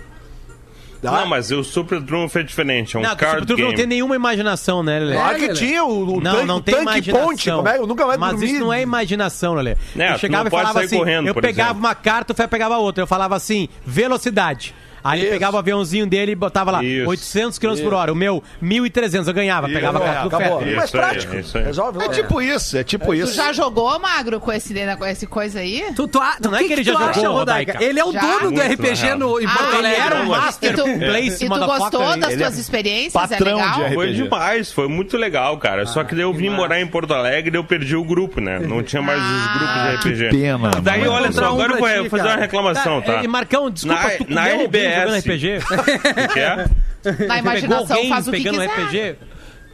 [1.03, 1.11] Tá?
[1.11, 3.69] Não, mas o Super Trunfo é diferente, é um Não, card tu game.
[3.69, 5.15] não tem nenhuma imaginação, né, Lelê?
[5.17, 5.55] Claro que Lelê.
[5.55, 7.27] tinha o, o Não, tanque, não o tem tanque imaginação.
[7.29, 7.79] ponte, como é?
[7.79, 8.47] Eu nunca mais Mas dormi.
[8.47, 9.77] isso não é imaginação, Lelê.
[9.99, 11.81] É, eu chegava não e falava assim, correndo, eu pegava exemplo.
[11.89, 13.03] uma carta, o Fé pegava outra.
[13.03, 14.73] Eu falava assim, velocidade.
[15.05, 15.35] Aí ele Isso.
[15.35, 17.09] pegava o aviãozinho dele e botava lá, Isso.
[17.09, 18.13] 800 km por hora.
[18.13, 19.27] O meu, 1.300.
[19.29, 20.61] Eu ganhava, pegava a carta do Acabou.
[20.61, 20.65] Fé.
[20.75, 21.37] Mais Isso prático.
[21.37, 21.59] isso.
[21.59, 23.35] Resolve É tipo isso, é tipo Tu isso.
[23.35, 25.85] já jogou, Magro, com esse, com esse coisa aí?
[25.97, 27.73] Tu, tu, a- Não é o que ele tu já acha, jogou, Rodaica?
[27.73, 27.85] Rodaica?
[27.91, 28.21] Ele é o Já?
[28.21, 30.01] dono do Muito, RPG na no, em Porto Ah, ele Alegre.
[30.07, 33.13] era um master tu, place, e tu gostou das é tuas experiências?
[33.13, 33.89] patrão é legal?
[33.89, 35.87] de Foi demais, foi muito legal, cara.
[35.87, 38.59] Só que daí eu vim morar em Porto Alegre e eu perdi o grupo, né?
[38.61, 40.31] Não tinha mais os grupos de RPG.
[40.31, 43.23] pena, Daí, olha só, agora eu vou fazer uma reclamação, tá?
[43.23, 44.92] E Marcão, desculpa, Na- tu na RBS.
[45.01, 45.59] Jogando RPG?
[45.59, 47.27] O que é?
[47.27, 49.13] Na imaginação alguém faz o que pegando quiser.
[49.13, 49.17] RPG?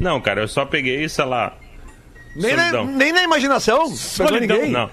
[0.00, 1.52] Não, cara, eu só peguei, sei lá.
[2.36, 2.84] Nem na, Solidão.
[2.86, 3.78] nem na imaginação.
[3.84, 4.56] Pegou Solidão.
[4.58, 4.70] ninguém.
[4.70, 4.90] Não.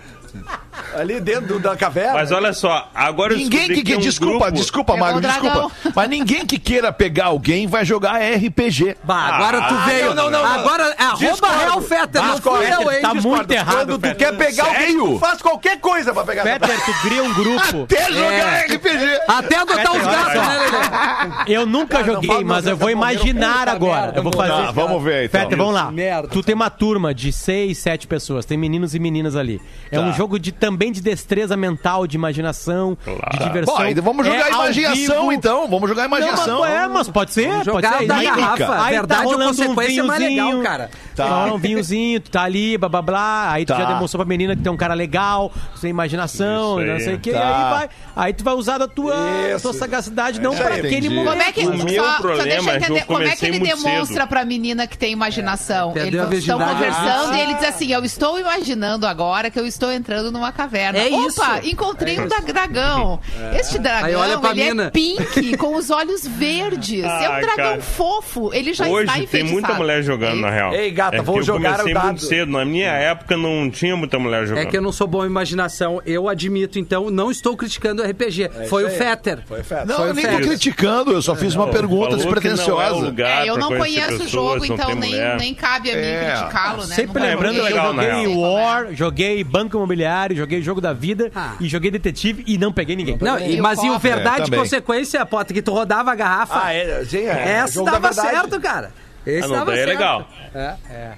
[0.98, 2.16] Ali dentro da caverna.
[2.16, 5.06] Mas olha só, agora eu Ninguém descobri que, que tem um desculpa, grupo- desculpa, Pegou
[5.08, 5.44] Magro, o dragão.
[5.70, 5.92] desculpa.
[5.96, 8.98] Mas ninguém que queira pegar alguém vai jogar RPG.
[9.02, 10.14] Bah, agora tu Ah, veio.
[10.14, 10.46] não, não, não.
[10.46, 11.58] Agora é arroba Discordo.
[11.60, 12.66] Real Fetter, não Discordo.
[12.66, 13.02] fui eu, hein?
[13.02, 14.16] Tá muito errado, Quando tu Fetter.
[14.18, 17.84] quer pegar alguém, tu faz qualquer coisa pra pegar essa Peter, tu cria um grupo.
[17.84, 19.20] Até jogar RPG.
[19.30, 20.50] Até adotar os Fetter, olha gatos, só.
[20.50, 21.35] né, Lelê?
[21.48, 24.02] Eu nunca joguei, fala, mas não, eu vou não, não, imaginar agora.
[24.04, 24.66] merda, Eu vou não, fazer.
[24.66, 25.42] Tá, vamos ver então.
[25.42, 25.92] Fetter, vamos lá.
[25.92, 26.28] Merda.
[26.28, 29.62] Tu tem uma turma de seis, sete pessoas, tem meninos e meninas ali.
[29.92, 33.76] É um jogo de, também de destreza mental, de imaginação, de diversão.
[33.76, 35.68] Bom, vamos jogar É imaginação então.
[35.68, 36.48] Vamos jogar imaginação.
[36.48, 38.08] Não, mas, é, mas pode ser, pode ser.
[38.08, 38.84] da Aí- garrafa.
[38.84, 40.90] Aí Verdade tá ou rolando consequência é um mais legal, vinhozinho, cara.
[41.16, 41.26] Tá.
[41.26, 43.52] Rola um vinhozinho, tu tá ali, blá blá blá.
[43.52, 43.80] Aí tu Tá.
[43.80, 47.32] já demonstrou pra menina que tem um cara legal, sem imaginação, não sei o que.
[47.32, 47.38] Tá.
[47.38, 47.90] E aí vai.
[48.16, 49.16] Aí tu vai usar da tua,
[49.62, 51.35] tua sagacidade, não Isso pra aquele momento.
[51.36, 53.24] Como é que, O meu só, só problema deixa eu é que entender, eu como
[53.24, 54.28] é que ele demonstra cedo.
[54.28, 55.92] pra menina que tem imaginação?
[55.92, 57.38] Perdeu Eles estão conversando Ah.
[57.38, 60.98] e ele diz assim, eu estou imaginando agora que eu estou entrando numa caverna.
[61.00, 61.70] É Opa, isso.
[61.70, 63.20] encontrei um da- dragão.
[63.60, 64.84] Este dragão, ele mina.
[64.86, 67.04] é pink, com os olhos verdes.
[67.04, 67.82] é um Ah, dragão cara.
[67.82, 68.52] fofo.
[68.54, 69.54] Ele já está Hoje tem enfeitiçado.
[69.54, 70.74] muita mulher jogando, na real.
[70.74, 72.06] Ei, gata, é vou jogar comecei o dado.
[72.08, 72.52] muito cedo.
[72.52, 74.64] Na minha época não tinha muita mulher jogando.
[74.64, 78.06] É que eu não sou bom em imaginação, eu admito, então não estou criticando o
[78.06, 78.50] RPG.
[78.70, 78.90] Foi o.
[78.96, 79.40] Fetter.
[79.46, 79.86] Foi Fetter.
[79.88, 80.48] Não, eu o nem tô Fetter.
[80.48, 82.94] criticando, eu só fiz uma pergunta é despretensiosa.
[82.96, 86.32] lugar É, eu não conheço o jogo, então nem, nem cabe a mim É.
[86.36, 86.96] criticá-lo, né?
[86.96, 88.28] Sempre Nunca lembrando eu legal, joguei.
[88.36, 91.56] War, joguei Banco Imobiliário, joguei Jogo da Vida Ah.
[91.60, 93.18] e joguei Detetive e não peguei ninguém.
[93.20, 96.62] Não, e- E mas e o verdade É, consequência, Pota, que tu rodava a garrafa.
[96.66, 97.52] Ah, é, sim, é.
[97.58, 98.92] Essa dava certo, cara.
[99.26, 99.98] Esse Ah, não, dava daí é certo.
[99.98, 100.30] legal.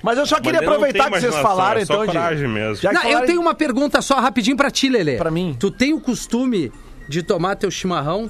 [0.02, 2.48] Mas eu só queria Mas eu aproveitar que vocês falaram, é então, de...
[2.48, 2.90] mesmo.
[2.92, 5.18] Não, eu falaram- tenho uma pergunta só rapidinho pra ti, Lelê.
[5.18, 5.56] Pra mim.
[5.60, 6.72] Tu tem o costume
[7.10, 8.30] de tomar teu chimarrão?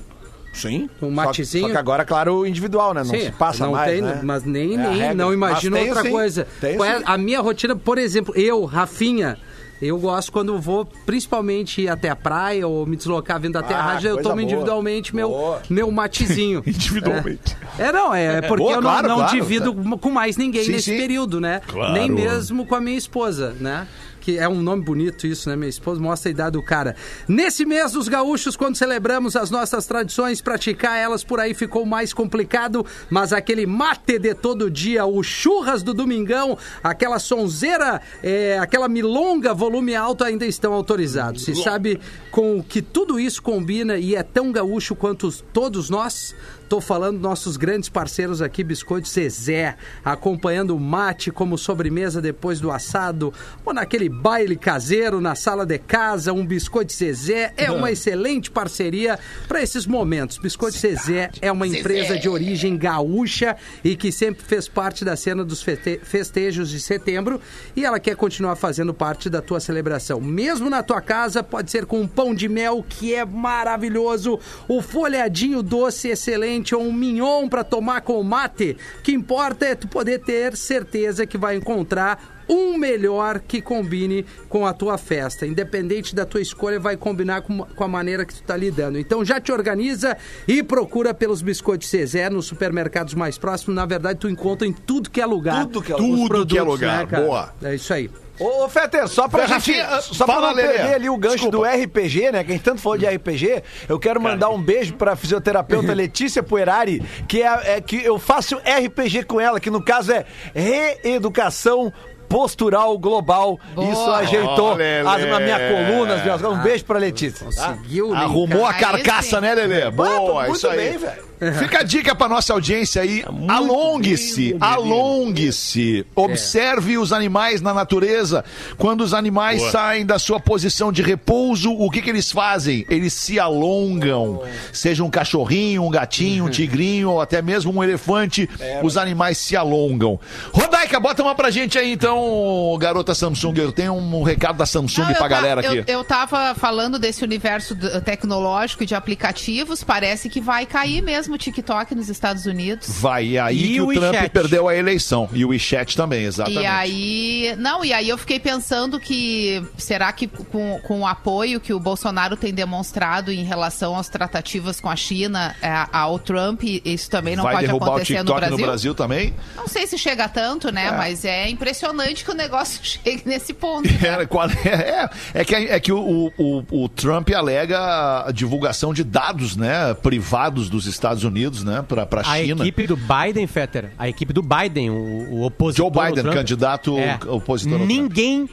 [0.58, 0.90] Sim.
[1.02, 1.66] Um Só- matezinho?
[1.68, 3.04] Só que agora, claro, individual, né?
[3.04, 4.20] Não se passa não mais, tem, né?
[4.24, 6.12] mas nem, É a nem não imagino Mas tenho outra sim.
[6.16, 6.48] coisa.
[6.60, 7.04] Tenho Qual é sim.
[7.06, 9.38] a minha rotina, por exemplo, eu, Rafinha,
[9.80, 13.76] eu gosto quando eu vou, principalmente ir até a praia ou me deslocar vindo até
[13.76, 14.42] a Ah, rádio, eu tomo boa.
[14.44, 15.62] individualmente meu, Boa.
[15.70, 16.64] meu matezinho.
[16.66, 17.56] Individualmente.
[17.78, 19.32] É, É, não, é porque boa, eu não, claro, não claro.
[19.36, 20.98] divido com mais ninguém Sim, nesse sim.
[20.98, 21.62] período, né?
[21.68, 21.94] Claro.
[21.94, 23.88] Nem mesmo com a minha esposa, né?
[24.28, 25.56] Que é um nome bonito isso, né?
[25.56, 26.98] Minha esposa mostra a idade do cara.
[27.30, 32.12] Nesse mês dos gaúchos, quando celebramos as nossas tradições, praticar elas por aí ficou mais
[32.12, 38.90] complicado, mas aquele mate de todo dia, o churras do domingão, aquela sonzeira, é, aquela
[38.90, 41.46] milonga, volume alto ainda estão autorizados.
[41.46, 41.98] Se sabe
[42.30, 46.36] com que tudo isso combina e é tão gaúcho quanto os- todos nós?
[46.70, 52.60] Tô falando dos nossos grandes parceiros aqui, Biscoito Zezé, acompanhando o mate como sobremesa depois
[52.60, 57.90] do assado, ou naquele baile caseiro na sala de casa, um Biscoito Zezé é uma
[57.90, 60.38] excelente parceria para esses momentos.
[60.38, 65.46] Biscoito Zezé é uma empresa de origem gaúcha e que sempre fez parte da cena
[65.46, 67.40] dos festejos de setembro
[67.78, 70.20] e ela quer continuar fazendo parte da tua celebração.
[70.20, 74.38] Mesmo na tua casa, pode ser com um pão de mel que é maravilhoso,
[74.68, 78.78] o folhadinho doce excelente ou um mignon para tomar com mate.
[79.00, 84.26] O que importa é tu poder ter certeza que vai encontrar um melhor que combine
[84.48, 85.46] com a tua festa.
[85.46, 88.98] Independente da tua escolha, vai combinar com, com a maneira que tu tá lidando.
[88.98, 93.76] Então já te organiza e procura pelos biscoitos Cezé nos supermercados mais próximos.
[93.76, 95.66] Na verdade, tu encontra em tudo que é lugar.
[95.66, 95.96] Tudo que é.
[95.96, 97.08] Tudo que é produtos, lugar.
[97.08, 97.20] né?
[97.22, 97.54] Boa.
[97.62, 98.10] É isso aí.
[98.40, 100.68] Ô, ô, Fetter, só pra, Fê, gente, Rafinha, só pra não Lelê.
[100.74, 101.58] perder ali o gancho Desculpa.
[101.58, 102.44] do RPG, né?
[102.44, 106.44] Que a gente tanto falou de RPG, eu quero mandar um beijo pra fisioterapeuta Letícia
[106.44, 111.92] Puerari, que é, é que eu faço RPG com ela, que no caso é reeducação
[112.28, 113.60] postural global.
[113.74, 113.90] Boa.
[113.92, 115.08] Isso ajeitou Lelê.
[115.08, 116.44] as, a minha coluna, as minhas.
[116.44, 117.48] Um beijo pra Letícia.
[117.56, 117.70] tá?
[117.70, 118.20] Conseguiu, né?
[118.20, 119.90] Arrumou a carcaça, né, Lelê?
[119.92, 120.78] Boa, muito isso aí.
[120.90, 121.28] bem, velho.
[121.60, 123.24] Fica a dica pra nossa audiência aí.
[123.48, 126.06] Alongue-se, alongue-se.
[126.16, 128.44] Observe os animais na natureza.
[128.78, 129.72] Quando os animais Boa.
[129.72, 132.86] saem da sua posição de repouso, o que, que eles fazem?
[132.90, 134.42] Eles se alongam.
[134.74, 138.50] Seja um cachorrinho, um gatinho, um tigrinho ou até mesmo um elefante,
[138.84, 140.20] os animais se alongam.
[140.52, 143.54] Rodaica, bota uma pra gente aí então, garota Samsung.
[143.58, 145.92] Eu tenho um recado da Samsung Não, eu pra ta- galera eu, aqui.
[145.92, 151.38] Eu tava falando desse universo tecnológico e de aplicativos, parece que vai cair mesmo o
[151.38, 152.88] TikTok nos Estados Unidos.
[153.00, 154.30] Vai, é aí E que o o Trump WeChat.
[154.30, 155.30] perdeu a eleição.
[155.34, 156.62] E o WeChat também, exatamente.
[156.64, 161.60] E aí, não, e aí eu fiquei pensando que será que com, com o apoio
[161.60, 166.64] que o Bolsonaro tem demonstrado em relação às tratativas com a China, é, ao Trump,
[166.64, 168.66] isso também não Vai pode derrubar o acontecer TikTok no no Brasil?
[168.66, 169.34] Brasil também?
[169.56, 170.92] Não sei se chega tanto, né?
[170.92, 173.88] Mas é impressionante que o negócio chegue nesse ponto.
[173.92, 173.98] né?
[174.18, 179.04] É, qual- é, é que, é que o, o, o Trump alega a divulgação de
[179.04, 182.64] dados né, privados dos Estados Unidos né, para a A China.
[182.64, 187.20] equipe do Biden, Fetter, a equipe do Biden, o, o opositor Joe Biden, candidato é,
[187.28, 187.80] opositor.
[187.80, 188.50] Ninguém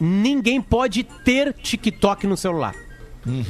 [0.00, 2.74] ninguém pode ter TikTok no celular.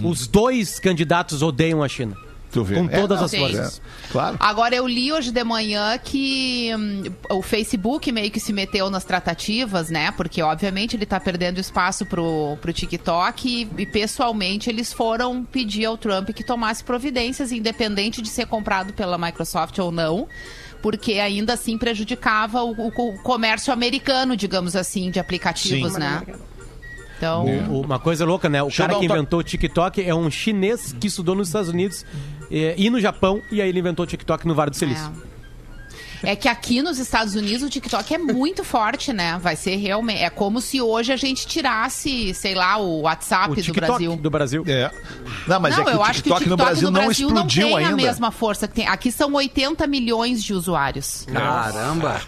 [0.02, 2.16] Os dois candidatos odeiam a China.
[2.64, 3.38] Com É, todas não, as sim.
[3.40, 3.82] forças.
[4.10, 4.36] Claro.
[4.40, 9.04] Agora, eu li hoje de manhã que hum, o Facebook meio que se meteu nas
[9.04, 10.10] tratativas, né?
[10.12, 15.84] Porque, obviamente, ele tá perdendo espaço pro, pro TikTok e, e, pessoalmente, eles foram pedir
[15.84, 20.26] ao Trump que tomasse providências, independente de ser comprado pela Microsoft ou não.
[20.80, 25.98] Porque ainda assim prejudicava o, o- o comércio americano, digamos assim, de aplicativos, Sim.
[25.98, 26.22] né?
[27.16, 28.62] Então, O- Uma coisa louca, né?
[28.62, 32.06] O Deixa cara que inventou o TikTok é um chinês que estudou nos Estados Unidos
[32.50, 35.10] eh, e no Japão, e aí ele inventou o TikTok no Vale do Silício.
[35.24, 35.28] É.
[36.22, 39.38] É que aqui nos Estados Unidos o TikTok é muito forte, né?
[39.40, 40.20] Vai ser realmente.
[40.20, 44.16] É como se hoje a gente tirasse, sei lá, o WhatsApp O do TikTok Brasil.
[44.16, 44.64] do Brasil.
[44.66, 44.90] É.
[45.46, 47.68] Não, mas não, é que eu o acho que o TikTok no Brasil, não explodiu
[47.68, 47.92] não tem ainda.
[47.92, 48.88] a mesma força que tem.
[48.88, 51.24] Aqui são 80 milhões de usuários.
[51.32, 52.20] Caramba.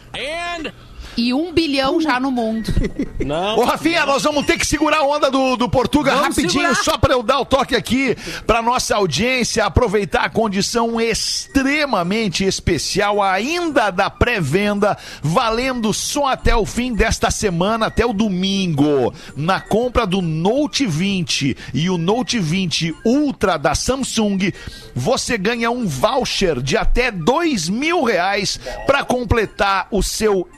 [1.17, 2.73] E um bilhão já no mundo.
[3.25, 3.59] Não.
[3.59, 6.85] Ô, Rafinha, nós vamos ter que segurar a onda do, do Portuga Vamos rapidinho, segurar.
[6.85, 13.23] só para eu dar o toque aqui para nossa audiência, aproveitar a condição extremamente especial
[13.23, 19.13] ainda da pré-venda, valendo só até o fim desta semana, até o domingo.
[19.37, 24.53] Na compra do Note 20 e o Note 20 Ultra da Samsung,
[24.95, 30.49] você ganha um voucher de até dois mil reais para completar o seu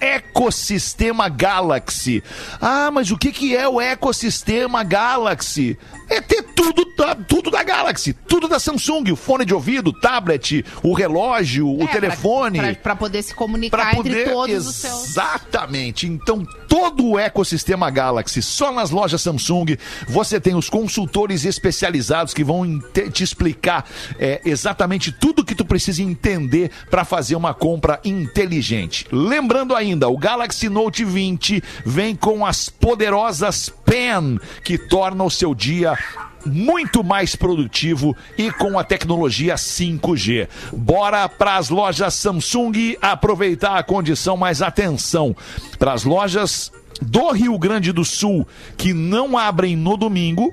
[0.43, 2.23] ecossistema Galaxy.
[2.61, 5.79] Ah, mas o que, que é o ecossistema Galaxy?
[6.11, 9.93] É ter tudo da, tudo da Galaxy, tudo da Samsung, o fone de ouvido, o
[9.93, 12.59] tablet, o relógio, o É, telefone.
[12.59, 14.31] pra- Pra poder se comunicar Pra entre poder.
[14.31, 15.09] todos os seus.
[15.11, 16.07] Exatamente.
[16.07, 19.77] Então, todo o ecossistema Galaxy, só nas lojas Samsung,
[20.09, 22.79] você tem os consultores especializados que vão
[23.13, 23.89] te explicar
[24.19, 29.07] é, exatamente tudo que tu precisa entender para fazer uma compra inteligente.
[29.11, 30.32] Lembrando ainda, o Galaxy
[30.71, 35.97] Note 20 vem com as poderosas Pen, que torna o seu dia
[36.45, 40.49] muito mais produtivo e com a tecnologia 5G.
[40.73, 45.37] Bora para as lojas Samsung aproveitar a condição, mas atenção,
[45.79, 50.53] para as lojas do Rio Grande do Sul que não abrem no domingo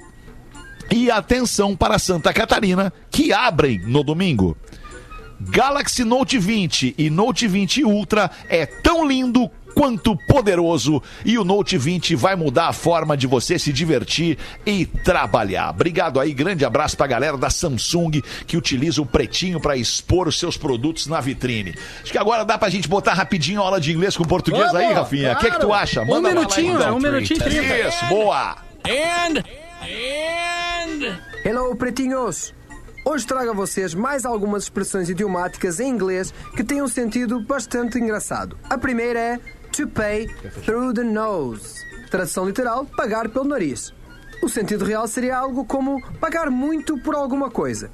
[0.92, 4.58] e atenção para Santa Catarina que abrem no domingo.
[5.42, 9.50] Galaxy Note 20 e Note 20 Ultra é tão lindo
[9.80, 14.86] quanto poderoso e o Note 20 vai mudar a forma de você se divertir e
[14.86, 15.70] trabalhar.
[15.70, 20.38] Obrigado aí, grande abraço pra galera da Samsung que utiliza o pretinho para expor os
[20.38, 21.74] seus produtos na vitrine.
[22.04, 24.82] Acho que agora dá pra gente botar rapidinho a aula de inglês com português Vamos,
[24.82, 25.32] aí, Rafinha.
[25.32, 26.02] O que, que tu acha?
[26.02, 26.98] Um bala aí, minutinho, então.
[26.98, 27.88] um minutinho e trinta.
[27.88, 28.58] Isso, boa!
[31.46, 32.54] Hello, pretinhos!
[33.06, 37.98] Hoje trago a vocês mais algumas expressões idiomáticas em inglês que têm um sentido bastante
[37.98, 38.58] engraçado.
[38.70, 39.40] A primeira é
[39.72, 40.28] to pay
[40.64, 41.84] through the nose.
[42.10, 43.94] Tradução literal, pagar pelo nariz.
[44.42, 47.92] O sentido real seria algo como pagar muito por alguma coisa.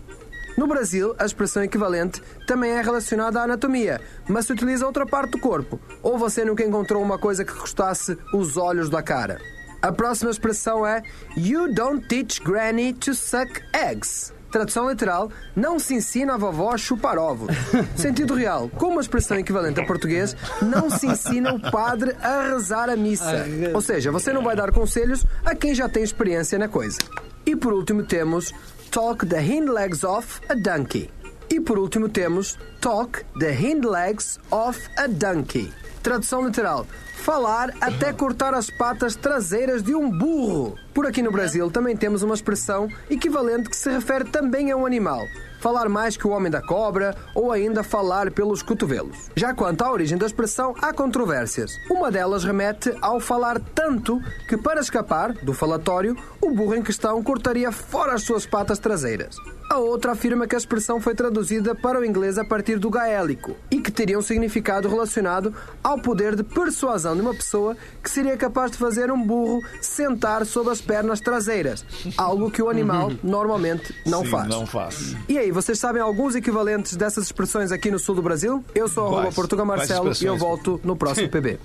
[0.58, 5.32] No Brasil, a expressão equivalente também é relacionada à anatomia, mas se utiliza outra parte
[5.32, 5.80] do corpo.
[6.02, 9.42] Ou você nunca encontrou uma coisa que custasse os olhos da cara.
[9.82, 11.04] A próxima expressão é
[11.36, 14.35] You don't teach granny to suck eggs.
[14.56, 17.54] Tradução literal, não se ensina a vovó a chupar ovos.
[17.94, 22.90] Sentido real, como a expressão equivalente a português, não se ensina o padre a rezar
[22.90, 23.46] a missa.
[23.74, 27.00] Ou seja, você não vai dar conselhos a quem já tem experiência na coisa.
[27.46, 28.54] E por último temos
[28.92, 31.12] Talk the hind legs off a donkey.
[31.56, 35.72] E por último temos Talk the hind legs off a donkey.
[36.04, 36.86] Tradução literal:
[37.16, 40.76] falar até cortar as patas traseiras de um burro.
[40.94, 44.86] Por aqui no Brasil também temos uma expressão equivalente que se refere também a um
[44.86, 45.22] animal.
[45.62, 49.32] Falar mais que o homem da cobra ou ainda falar pelos cotovelos.
[49.34, 51.72] Já quanto à origem da expressão, há controvérsias.
[51.90, 57.24] Uma delas remete ao falar tanto que, para escapar do falatório, o burro em questão
[57.24, 59.38] cortaria fora as suas patas traseiras.
[59.76, 63.58] A outra afirma que a expressão foi traduzida para o inglês a partir do gaélico
[63.70, 65.54] e que teria um significado relacionado
[65.84, 70.46] ao poder de persuasão de uma pessoa que seria capaz de fazer um burro sentar
[70.46, 74.48] sobre as pernas traseiras, algo que o animal normalmente não Sim, faz.
[74.48, 75.16] Não faz.
[75.28, 78.64] E aí, vocês sabem alguns equivalentes dessas expressões aqui no sul do Brasil?
[78.74, 79.36] Eu sou arroba Quais?
[79.36, 81.60] Portuga Marcelo e eu volto no próximo PB.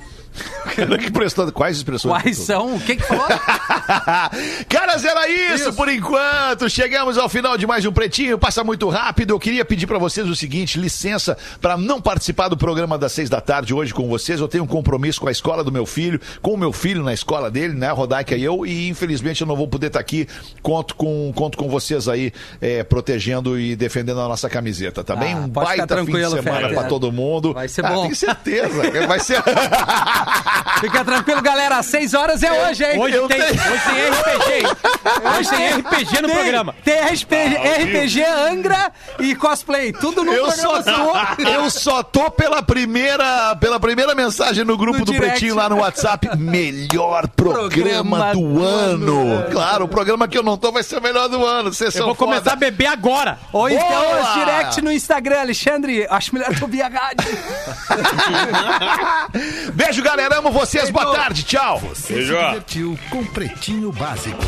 [1.00, 2.22] que prestou, quais expressões?
[2.22, 2.74] Quais são?
[2.74, 3.26] O que que falou?
[4.68, 6.68] Caras, era isso, por enquanto.
[6.68, 9.34] Chegamos ao final de mais um Pretinho passa muito rápido.
[9.34, 13.28] Eu queria pedir pra vocês o seguinte: licença pra não participar do programa das seis
[13.28, 14.40] da tarde hoje com vocês.
[14.40, 17.12] Eu tenho um compromisso com a escola do meu filho, com o meu filho na
[17.12, 20.26] escola dele, né, Rodaica e eu, e infelizmente eu não vou poder estar aqui.
[20.62, 25.34] Conto com, conto com vocês aí, é, protegendo e defendendo a nossa camiseta, tá bem?
[25.34, 27.52] Ah, Um pode ficar baita fim de semana pra todo mundo.
[27.52, 28.02] Vai ser Ah, bom.
[28.04, 28.82] Tenho certeza.
[29.06, 29.42] Vai ser.
[30.80, 31.76] Fica tranquilo, galera.
[31.76, 32.98] Às 6 horas é hoje, hein?
[32.98, 34.80] Hoje tem, hoje tem RPG?
[35.38, 36.74] Hoje tem RPG no Tem- programa.
[36.84, 39.92] Tem RPG, RPG Angra e cosplay.
[39.92, 45.00] Tudo no Eu só, tô, eu só tô pela primeira, pela primeira mensagem no grupo
[45.00, 45.30] No do direct.
[45.32, 46.36] Pretinho lá no WhatsApp.
[46.36, 49.20] Melhor programa, Programa do, do ano.
[49.34, 49.50] ano.
[49.50, 51.72] Claro, o programa que eu não tô vai ser o melhor do ano.
[51.72, 52.56] Vocês Eu são vou começar a foda.
[52.56, 53.38] beber agora.
[53.52, 56.06] Ou então os direct no Instagram, Alexandre.
[56.10, 57.30] Acho melhor tu ouvir a rádio.
[59.74, 60.38] Beijo, galera.
[60.38, 60.90] Amo vocês.
[60.90, 61.42] Boa tarde.
[61.44, 61.78] Tchau.
[61.80, 62.34] Você Beijo.
[62.36, 64.38] se divertiu com Pretinho Básico.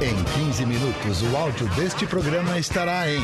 [0.00, 3.22] Em 15 minutos, o áudio deste programa estará em